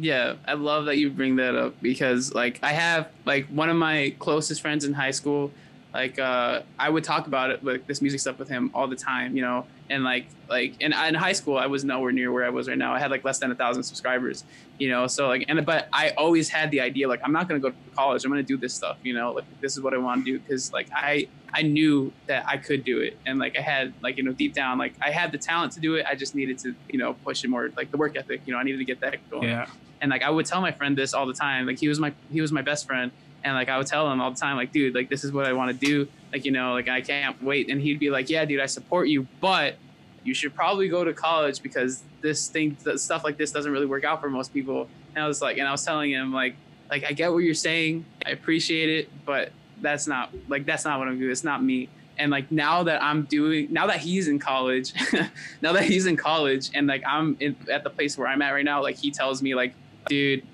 [0.00, 3.76] Yeah i love that you bring that up because like i have like one of
[3.76, 5.50] my closest friends in high school
[5.92, 8.96] like uh i would talk about it like this music stuff with him all the
[8.96, 12.44] time you know and like like in, in high school i was nowhere near where
[12.44, 12.94] i was right now.
[12.94, 14.44] I had like less than a thousand subscribers
[14.78, 15.06] you know?
[15.06, 17.74] So like and but i always had the idea like i'm not going to go
[17.74, 18.24] to college.
[18.24, 19.32] I'm going to do this stuff you know?
[19.32, 22.56] Like this is what i want to do because like i i knew that i
[22.56, 23.18] could do it.
[23.26, 25.80] And like i had like you know deep down like i had the talent to
[25.80, 26.06] do it.
[26.06, 28.58] I just needed to you know push it more like the work ethic you know?
[28.58, 29.48] I needed to get that going.
[29.48, 29.66] Yeah.
[30.00, 31.66] and like I would tell my friend this all the time.
[31.66, 33.10] Like he was my he was my best friend,
[33.44, 35.46] and like I would tell him all the time, like, dude, like this is what
[35.46, 36.08] I want to do.
[36.32, 37.70] Like you know, like I can't wait.
[37.70, 39.76] And he'd be like, yeah, dude, I support you, but
[40.22, 44.04] you should probably go to college because this thing, stuff like this doesn't really work
[44.04, 44.88] out for most people.
[45.14, 46.56] And I was like, and I was telling him like,
[46.90, 50.98] like I get what you're saying, I appreciate it, but that's not like that's not
[50.98, 51.30] what I'm doing.
[51.30, 51.88] It's not me.
[52.18, 54.92] And like now that I'm doing, now that he's in college,
[55.62, 58.50] now that he's in college, and like I'm in, at the place where I'm at
[58.50, 59.74] right now, like he tells me like,
[60.06, 60.46] dude,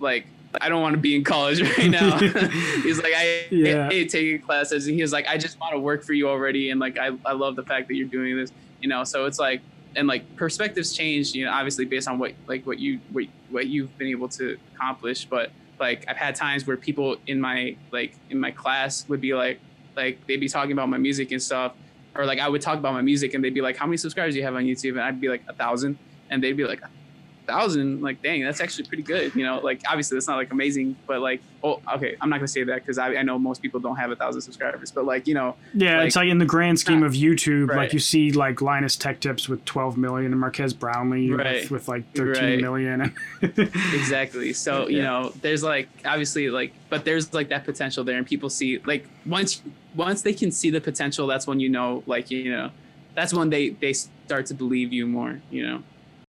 [0.00, 0.26] like
[0.60, 2.18] I don't want to be in college right now.
[2.82, 3.88] He's like, I Yeah.
[3.88, 6.70] hate taking classes, and he was like, I just want to work for you already,
[6.70, 8.50] and like I, I love the fact that you're doing this,
[8.80, 9.04] you know.
[9.04, 9.62] So it's like,
[9.96, 13.66] and like perspectives change, you know, obviously based on what like what you what what
[13.66, 15.50] you've been able to accomplish, but
[15.80, 19.60] like I've had times where people in my like in my class would be like
[19.96, 21.72] like they'd be talking about my music and stuff
[22.16, 24.34] or like I would talk about my music and they'd be like how many subscribers
[24.34, 25.98] do you have on YouTube and I'd be like a thousand
[26.30, 26.88] and they'd be like a
[27.46, 30.96] thousand like dang that's actually pretty good you know like obviously that's not like amazing
[31.06, 33.80] but like oh okay I'm not gonna say that because I, I know most people
[33.80, 36.44] don't have a thousand subscribers but like you know Yeah, Like- it's like in the
[36.46, 37.76] grand scheme of YouTube, Right.
[37.78, 41.62] like you see like Linus Tech Tips with 12 million and Marques Brownlee Right.
[41.62, 42.60] with, with like 13 Right.
[42.60, 43.14] million.
[43.94, 48.26] exactly so you know there's like obviously like but there's like that potential there and
[48.26, 49.62] people see like once
[49.94, 52.70] once they can see the potential that's when you know like you know
[53.14, 55.82] that's when they they start to believe you more you know